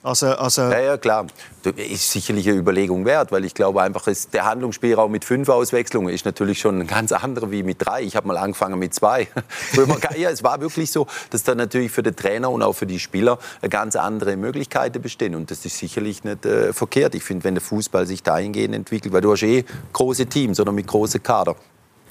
[0.07, 1.27] Also, also ja, ja, klar.
[1.65, 6.15] Das ist sicherlich eine Überlegung wert, weil ich glaube einfach, der Handlungsspielraum mit fünf Auswechslungen
[6.15, 8.03] ist natürlich schon ein ganz anderer wie mit drei.
[8.03, 9.27] Ich habe mal angefangen mit zwei.
[10.17, 13.01] ja, es war wirklich so, dass da natürlich für den Trainer und auch für die
[13.01, 15.35] Spieler ganz andere Möglichkeiten bestehen.
[15.35, 17.17] Und das ist sicherlich nicht äh, verkehrt.
[17.17, 20.71] Ich finde, wenn der Fußball sich dahingehend entwickelt, weil du hast eh große Teams oder
[20.71, 21.57] mit großen Kader.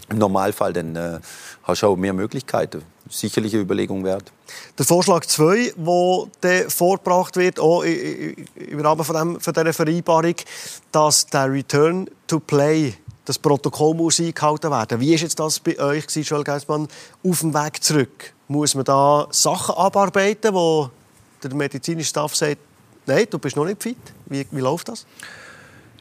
[0.09, 1.19] Im Normalfall dann äh,
[1.63, 4.31] hast du auch mehr Möglichkeiten sicherlich eine Überlegung wert.
[4.77, 5.73] Der Vorschlag 2,
[6.41, 10.35] der vorgebracht wird, auch im Rahmen von, dem, von dieser Vereinbarung,
[10.91, 12.93] dass der Return to Play,
[13.25, 14.99] das Protokoll muss eingehalten werden.
[14.99, 16.87] Wie ist jetzt das bei euch, Joel Geismann,
[17.23, 18.33] auf dem Weg zurück?
[18.47, 20.89] Muss man da Sachen abarbeiten, wo
[21.41, 22.57] der medizinische Staff sagt,
[23.07, 23.97] nein, du bist noch nicht fit?
[24.27, 25.05] Wie, wie läuft das?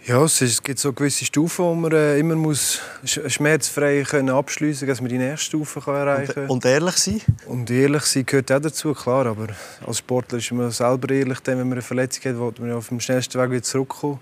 [0.06, 4.98] Ja, es gibt so gewisse Stufen, wo man äh, immer muss schmerzfrei können abschliessen muss,
[4.98, 6.46] dass man die nächste Stufe kann erreichen kann.
[6.48, 7.22] Und, ehrlich sein?
[7.46, 9.24] Und ehrlich sein gehört auch dazu, klar.
[9.24, 9.46] Aber
[9.86, 13.00] als Sportler ist man selber ehrlich, wenn man eine Verletzung hat, will man auf dem
[13.00, 14.20] schnellsten Weg wieder zurückkommen.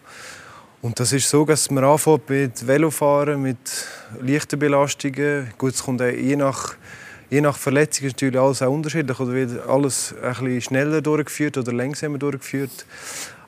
[0.83, 3.59] Und das ist so, dass man anfängt mit Velofahren, mit
[4.21, 5.53] leichten Belastungen.
[5.59, 6.77] Gut, es kommt auch je nach,
[7.29, 9.19] je nach Verletzung ist natürlich alles auch unterschiedlich.
[9.19, 12.87] Oder wird alles ein bisschen schneller durchgeführt oder langsamer durchgeführt.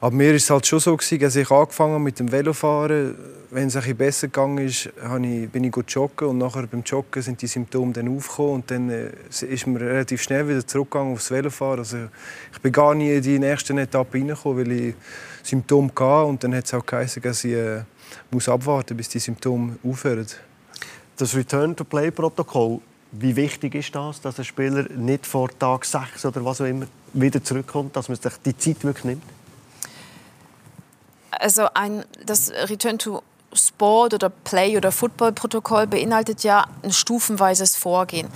[0.01, 3.15] Aber mir war es halt schon so, dass ich angefangen mit dem Velofahren.
[3.51, 4.91] Wenn es ein besser gegangen ist,
[5.53, 8.91] bin ich gut joggen und nachher beim Joggen sind die Symptome dann aufgekommen und dann
[8.91, 11.79] äh, ist man relativ schnell wieder zurückgegangen aufs Velofahren.
[11.79, 11.99] Also
[12.53, 14.95] ich bin gar nie in die nächste Etappe reingekommen, weil ich
[15.45, 17.83] Symptome hatte und dann hat es auch geheißen, dass ich äh,
[18.31, 20.27] muss abwarten, bis die Symptome aufhören.
[21.17, 22.81] Das Return-to-Play-Protokoll,
[23.13, 26.87] wie wichtig ist das, dass ein Spieler nicht vor Tag 6 oder was auch immer
[27.13, 29.23] wieder zurückkommt, dass man sich die Zeit wirklich nimmt?
[31.41, 33.22] Also ein, das Return to
[33.53, 38.28] Sport oder Play oder Football-Protokoll beinhaltet ja ein stufenweises Vorgehen.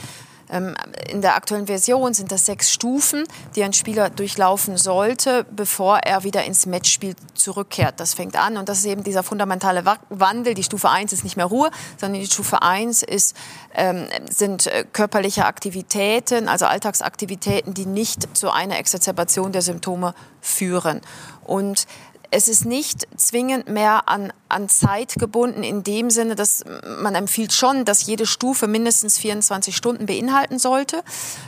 [0.50, 0.74] Ähm,
[1.10, 3.24] in der aktuellen Version sind das sechs Stufen,
[3.54, 8.00] die ein Spieler durchlaufen sollte, bevor er wieder ins Matchspiel zurückkehrt.
[8.00, 10.54] Das fängt an und das ist eben dieser fundamentale Wandel.
[10.54, 13.36] Die Stufe 1 ist nicht mehr Ruhe, sondern die Stufe 1 ist,
[13.74, 21.00] ähm, sind äh, körperliche Aktivitäten, also Alltagsaktivitäten, die nicht zu einer Exazerbation der Symptome führen.
[21.44, 21.86] Und
[22.30, 26.64] es ist nicht zwingend mehr an, an Zeit gebunden in dem Sinne, dass
[27.00, 31.02] man empfiehlt schon, dass jede Stufe mindestens 24 Stunden beinhalten sollte.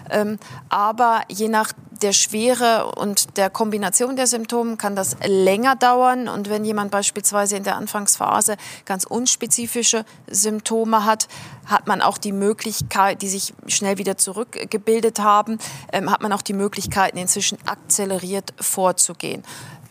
[0.09, 1.73] Ähm, aber je nach
[2.03, 6.29] der Schwere und der Kombination der Symptome kann das länger dauern.
[6.29, 8.57] Und wenn jemand beispielsweise in der Anfangsphase
[8.87, 11.29] ganz unspezifische Symptome hat,
[11.67, 15.59] hat man auch die Möglichkeit, die sich schnell wieder zurückgebildet haben,
[15.93, 19.43] ähm, hat man auch die Möglichkeiten, inzwischen akzeleriert vorzugehen.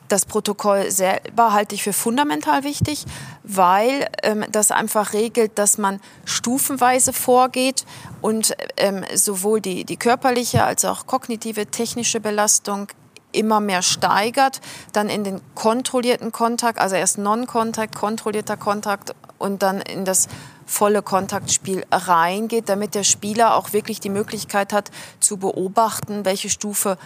[0.09, 3.05] Das Protokoll selber halte ich für fundamental wichtig,
[3.43, 7.85] weil ähm, das einfach regelt, dass man stufenweise vorgeht
[8.19, 12.87] und ähm, sowohl die, die körperliche als auch kognitive, technische Belastung
[13.31, 14.61] immer mehr steigert,
[14.93, 20.27] dann in den kontrollierten Kontakt, also erst Non-Kontakt, kontrollierter Kontakt und dann in das
[20.65, 24.89] volle Kontaktspiel reingeht, damit der Spieler auch wirklich die Möglichkeit hat
[25.19, 26.97] zu beobachten, welche Stufe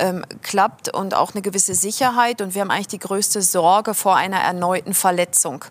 [0.00, 2.40] ähm, klappt und auch eine gewisse Sicherheit.
[2.40, 5.64] Und wir haben eigentlich die größte Sorge vor einer erneuten Verletzung.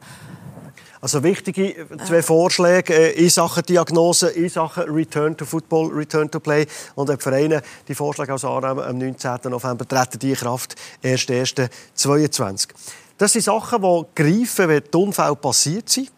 [1.02, 6.30] Also wichtige äh, zwei Vorschläge äh, in Sachen Diagnose, in Sachen Return to Football, Return
[6.30, 6.66] to Play.
[6.96, 9.40] Und die Vereine die Vorschläge aus annehmen, am 19.
[9.50, 12.70] November treten die in Kraft, 1.1.22.
[13.18, 16.12] Das sind Sachen, die greifen, wenn die Unfälle passiert sind.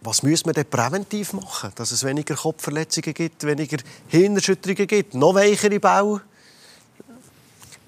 [0.00, 5.34] Was müssen wir denn präventiv machen, dass es weniger Kopfverletzungen gibt, weniger Hirnerschütterungen gibt, noch
[5.34, 6.20] weichere Bau?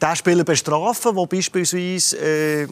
[0.03, 2.69] Den Spieler bestrafen, der beispielsweise äh,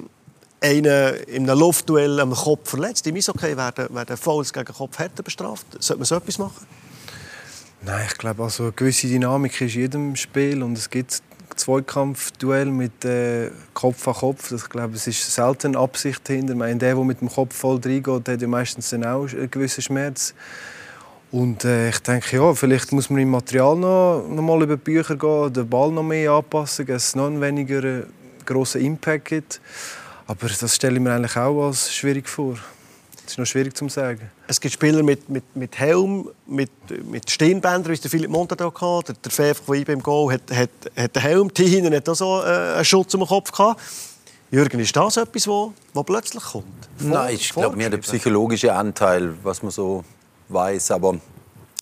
[0.61, 3.07] einen in einem Luftduell am Kopf verletzt.
[3.07, 5.67] Im Eishockey werden, werden Fouls gegen Kopf härter bestraft.
[5.79, 6.67] Sollte man so etwas machen?
[7.83, 11.23] Nein, ich glaube, also eine gewisse Dynamik ist in jedem Spiel und es gibt
[11.57, 14.51] Zweikampfduell mit äh, Kopf an Kopf.
[14.51, 16.55] Ich glaube, es ist selten Absicht dahinter.
[16.55, 19.51] Ich meine, der, der mit dem Kopf voll reingeht, hat ja meistens dann auch einen
[19.51, 20.35] gewissen Schmerz.
[21.35, 24.85] Und äh, ich denke, ja, vielleicht muss man im Material noch, noch mal über die
[24.85, 28.03] Bücher gehen, den Ball noch mehr anpassen, dass es noch einen weniger äh,
[28.47, 29.61] grossen Impact gibt.
[30.29, 32.55] Aber das stelle ich mir eigentlich auch als schwierig vor.
[33.17, 34.31] Das ist noch schwierig zu sagen.
[34.47, 36.71] Es gibt Spieler mit, mit, mit Helm, mit,
[37.05, 39.13] mit Stirnbändern, wie es der Philipp Monta da hatte.
[39.13, 41.53] Der, der Fef von IBM Go hat, hat, hat den Helm.
[41.53, 43.81] Die hinten hat auch so äh, einen Schutz um den Kopf gehabt.
[44.53, 46.67] Jürgen, ist das etwas, was plötzlich kommt?
[46.97, 50.05] Vor, Nein, ich glaube, mehr der psychologische Anteil, was man so
[50.55, 50.93] weiß.
[50.93, 51.17] Aber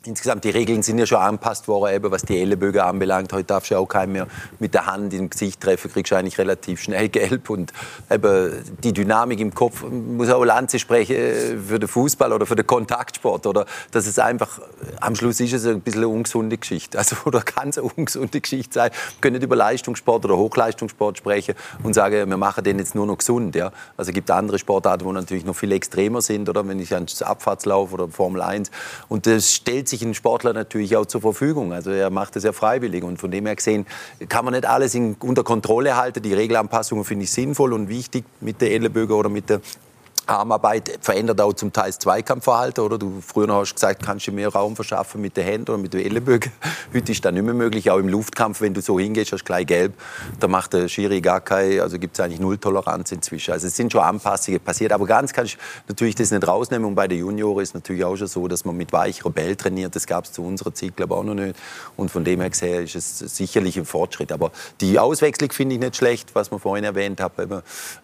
[0.05, 3.33] Insgesamt, die Regeln sind ja schon angepasst worden, eben, was die Ellenbögen anbelangt.
[3.33, 4.27] Heute darfst du ja auch keinen mehr
[4.59, 7.49] mit der Hand im Gesicht treffen, kriegst du eigentlich relativ schnell gelb.
[7.51, 7.73] Und
[8.11, 12.57] eben die Dynamik im Kopf muss auch Lanze sprechen äh, für den Fußball oder für
[12.57, 13.47] den Kontaktsport.
[13.47, 14.61] Oder dass es einfach,
[15.01, 16.99] am Schluss ist es ein bisschen eine ungesunde Geschichte.
[16.99, 18.91] Also, oder kann es eine ungesunde Geschichte sein.
[18.91, 23.07] Wir können nicht über Leistungssport oder Hochleistungssport sprechen und sagen, wir machen den jetzt nur
[23.07, 23.55] noch gesund.
[23.55, 23.71] Ja?
[23.97, 26.49] Also es gibt andere Sportarten, wo natürlich noch viel extremer sind.
[26.49, 28.73] Oder wenn ich ans Abfahrtslauf oder Formel 1.
[29.09, 31.73] Und das stellt sich ein Sportler natürlich auch zur Verfügung.
[31.73, 33.05] Also er macht das ja freiwillig.
[33.05, 33.87] Und von dem her gesehen
[34.29, 36.23] kann man nicht alles in, unter Kontrolle halten.
[36.23, 39.61] Die Regelanpassungen finde ich sinnvoll und wichtig mit der Ellenbögen oder mit der
[40.33, 42.85] Armarbeit verändert auch zum Teil das Zweikampfverhalten.
[42.85, 42.99] Oder?
[42.99, 46.05] Du früher hast gesagt, kannst du mehr Raum verschaffen mit den Händen oder mit den
[46.05, 46.53] Ellenbögen.
[46.95, 47.91] Heute ist das nicht mehr möglich.
[47.91, 49.95] Auch im Luftkampf, wenn du so hingehst, hast du gleich gelb.
[50.41, 53.53] Da macht der Schiri gar keine, also gibt es eigentlich null Toleranz inzwischen.
[53.53, 54.93] Also es sind schon Anpassungen passiert.
[54.93, 55.59] Aber ganz kannst du
[55.89, 56.87] natürlich das nicht rausnehmen.
[56.87, 59.57] Und bei den Junioren ist es natürlich auch schon so, dass man mit weicherer Bell
[59.57, 59.95] trainiert.
[59.95, 61.57] Das gab es zu unserer Zeit, glaube auch noch nicht.
[61.97, 64.33] Und von dem her gesehen ist es sicherlich ein Fortschritt.
[64.33, 67.33] Aber die Auswechslung finde ich nicht schlecht, was man vorhin erwähnt hat,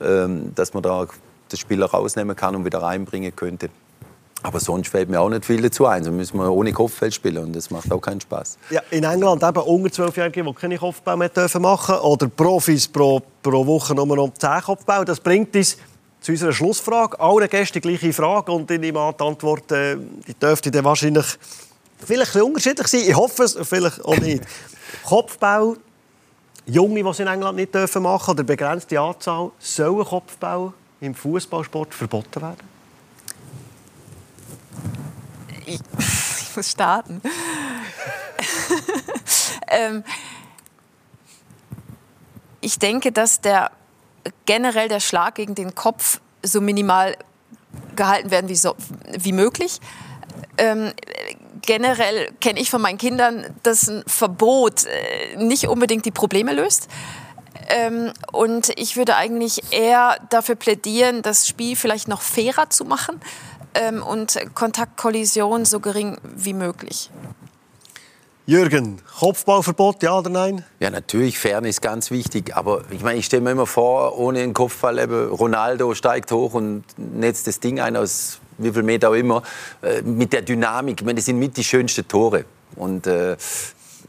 [0.01, 1.07] ähm, dass man da
[1.53, 3.70] den Spieler rausnehmen kann und wieder reinbringen könnte.
[4.42, 6.05] Aber sonst fällt mir auch nicht viel dazu ein.
[6.05, 8.59] So müssen wir ohne Kopfball spielen und das macht auch keinen Spaß.
[8.70, 13.20] Ja, in England eben unter 12-Jährige, die keine Kopfball mehr dürfen machen oder Profis pro,
[13.42, 15.05] pro Woche nur noch 10 Kopfball.
[15.05, 15.76] Das bringt uns
[16.20, 17.18] zu unserer Schlussfrage.
[17.18, 19.96] Alle Gäste die gleiche Frage und in die Antwort äh,
[20.26, 21.26] die dürfte dann wahrscheinlich
[21.99, 23.03] vielleicht ein unterschiedlich sein.
[23.09, 24.44] Ich hoffe es, vielleicht auch nicht.
[25.05, 25.76] Kopfball,
[26.66, 31.94] Junge, die es in England nicht dürfen machen oder begrenzte Anzahl, sollen Kopfball im Fußballsport
[31.94, 32.68] verboten werden?
[35.66, 37.20] Ich, ich muss starten.
[39.68, 40.05] ähm,
[42.61, 43.70] ich denke, dass der
[44.46, 47.16] generell der Schlag gegen den Kopf so minimal
[47.96, 48.74] gehalten werden wie, so,
[49.18, 49.80] wie möglich.
[50.57, 50.92] Ähm,
[51.62, 56.88] generell kenne ich von meinen Kindern, dass ein Verbot äh, nicht unbedingt die Probleme löst.
[57.68, 63.20] Ähm, und ich würde eigentlich eher dafür plädieren, das Spiel vielleicht noch fairer zu machen
[63.74, 67.10] ähm, und Kontaktkollision so gering wie möglich.
[68.46, 70.64] Jürgen, Kopfballverbot, ja oder nein?
[70.80, 72.56] Ja, natürlich, Fairness ist ganz wichtig.
[72.56, 76.54] Aber ich meine, ich stelle mir immer vor, ohne einen Kopfball, eben, Ronaldo steigt hoch
[76.54, 79.42] und netzt das Ding ein aus wie viel Meter auch immer,
[79.82, 81.00] äh, mit der Dynamik.
[81.00, 82.46] Ich meine, das sind mit die schönsten Tore.
[82.74, 83.36] Und äh,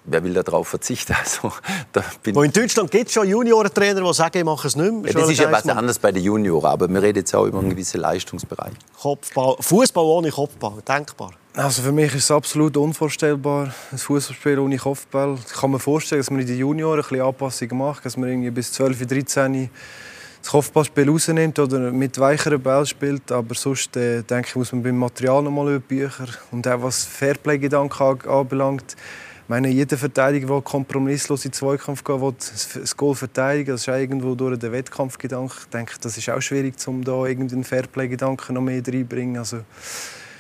[0.10, 1.16] wer will darauf verzichten?
[1.20, 1.52] Also,
[1.92, 2.04] da
[2.34, 5.12] Wo in Deutschland gibt es schon Juniorentrainer, die sagen, ich mache es nicht mehr.
[5.12, 7.60] Ja, das ist ja was anderes bei den Junioren, aber wir reden jetzt auch über
[7.60, 8.74] einen gewissen Leistungsbereich.
[9.00, 11.32] Kopfball, Fußball ohne Kopfball, denkbar?
[11.56, 15.38] Also für mich ist es absolut unvorstellbar, ein Fußballspiel ohne Kopfball.
[15.46, 18.30] Ich kann mir vorstellen, dass man in den Junioren ein bisschen Anpassungen macht, dass man
[18.30, 19.70] irgendwie bis 12, 13
[20.42, 23.32] das Kopfballspiel rausnimmt oder mit weicheren Ball spielt.
[23.32, 26.82] Aber sonst äh, denke ich, muss man beim Material noch mal über Bücher und auch
[26.82, 28.96] was Fairplay-Gedanken anbelangt,
[29.50, 33.72] meine, jeder Verteidiger, der kompromisslos in den Zweikampf geht, will das Goal verteidigen.
[33.72, 35.54] Das ist auch irgendwo durch den Wettkampfgedanke.
[35.62, 39.38] Ich denke, das ist auch schwierig, um da irgendeinen Fairplay-Gedanken noch mehr reinzubringen.
[39.38, 39.62] Also,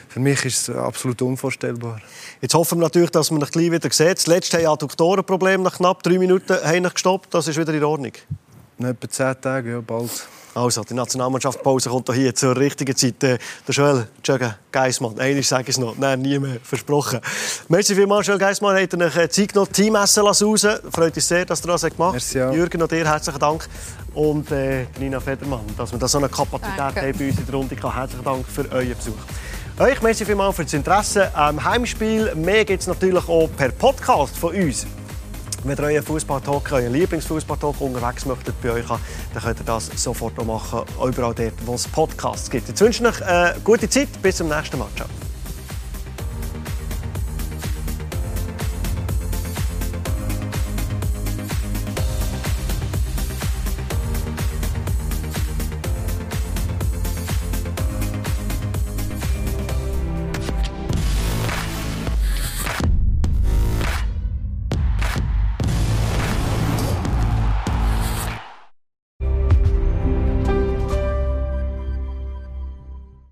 [0.07, 1.99] für mich ist es absolut unvorstellbar.
[2.41, 4.18] Jetzt hoffen wir natürlich, dass man ihn gleich wieder sieht.
[4.18, 6.55] Das letzte haben Adduktorenproblem nach knapp drei Minuten
[6.93, 7.34] gestoppt.
[7.34, 8.14] Das ist wieder in Ordnung.
[8.80, 10.10] In etwa zehn Tage, ja, bald.
[10.56, 13.22] Also, die Nationalmannschaftspause kommt hier zur richtigen Zeit.
[13.24, 17.20] Äh, der Joel Jöge Geismann, einmal sage ich es noch, nein, nie mehr, versprochen.
[17.68, 20.66] Merci vielmals, Joel Geismann, hat euch äh, Zeit genommen, Teamessen raus.
[20.92, 22.34] Freut uns sehr, dass ihr das gemacht habt.
[22.34, 23.68] Jürgen, und dir herzlichen Dank.
[24.14, 27.02] Und äh, Nina Federmann, dass wir da so eine Kapazität Danke.
[27.02, 27.76] haben bei uns in der Runde.
[27.76, 29.14] Herzlichen Dank für euren Besuch.
[29.78, 32.34] Euch merci vielmals für das Interesse am Heimspiel.
[32.36, 34.86] Mehr gibt es natürlich auch per Podcast von uns.
[35.64, 38.99] Wenn ihr euren Fußballtalk, euren Lieblingsfußballtalk unterwegs möchtet bei euch dann
[39.43, 42.70] könnt ihr das sofort machen, überall dort, wo es Podcasts gibt.
[42.70, 44.07] Jetzt wünsche ich euch eine gute Zeit.
[44.22, 44.88] Bis zum nächsten Mal.
[44.95, 45.07] Ciao.